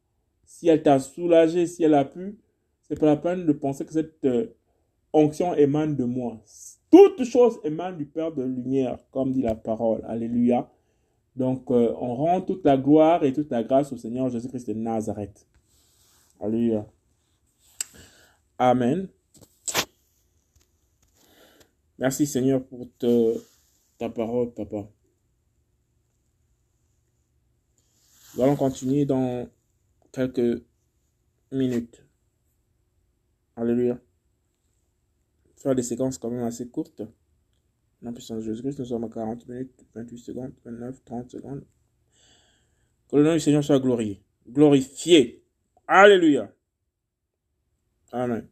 si 0.46 0.68
elle 0.68 0.82
t'a 0.82 0.98
soulagé, 0.98 1.66
si 1.66 1.82
elle 1.84 1.94
a 1.94 2.04
pu, 2.04 2.38
c'est 2.82 2.98
pas 2.98 3.06
la 3.06 3.16
peine 3.16 3.44
de 3.44 3.52
penser 3.52 3.84
que 3.84 3.92
cette 3.92 4.24
euh, 4.24 4.54
onction 5.12 5.54
émane 5.54 5.96
de 5.96 6.04
moi. 6.04 6.40
Toute 6.90 7.24
chose 7.24 7.58
émane 7.64 7.98
du 7.98 8.06
Père 8.06 8.32
de 8.32 8.44
lumière, 8.44 8.98
comme 9.10 9.32
dit 9.32 9.42
la 9.42 9.56
parole. 9.56 10.02
Alléluia. 10.06 10.70
Donc, 11.34 11.70
euh, 11.70 11.92
on 12.00 12.14
rend 12.14 12.40
toute 12.40 12.64
la 12.64 12.78
gloire 12.78 13.24
et 13.24 13.32
toute 13.32 13.50
la 13.50 13.62
grâce 13.62 13.92
au 13.92 13.96
Seigneur 13.96 14.30
Jésus-Christ 14.30 14.68
de 14.68 14.74
Nazareth. 14.74 15.46
Alléluia. 16.40 16.86
Amen. 18.58 19.08
Merci 21.98 22.26
Seigneur 22.26 22.64
pour 22.64 22.88
ta 23.98 24.08
parole, 24.08 24.52
papa. 24.52 24.88
Nous 28.34 28.42
allons 28.42 28.56
continuer 28.56 29.06
dans 29.06 29.48
quelques 30.16 30.64
minutes. 31.52 32.02
Alléluia. 33.54 33.98
Faire 35.56 35.74
des 35.74 35.82
séquences 35.82 36.16
quand 36.18 36.30
même 36.30 36.44
assez 36.44 36.68
courtes. 36.68 37.02
En 38.04 38.12
puissance 38.12 38.38
de 38.38 38.44
Jésus-Christ, 38.44 38.78
nous 38.78 38.84
sommes 38.86 39.04
à 39.04 39.08
40 39.08 39.48
minutes, 39.48 39.84
28 39.94 40.18
secondes, 40.18 40.52
29, 40.64 41.04
30 41.04 41.30
secondes. 41.30 41.64
Que 43.10 43.16
le 43.16 43.24
nom 43.24 43.34
du 43.34 43.40
Seigneur 43.40 43.64
soit 43.64 43.78
glorifié. 43.78 44.22
Glorifié. 44.48 45.44
Alléluia. 45.86 46.52
Amen. 48.12 48.48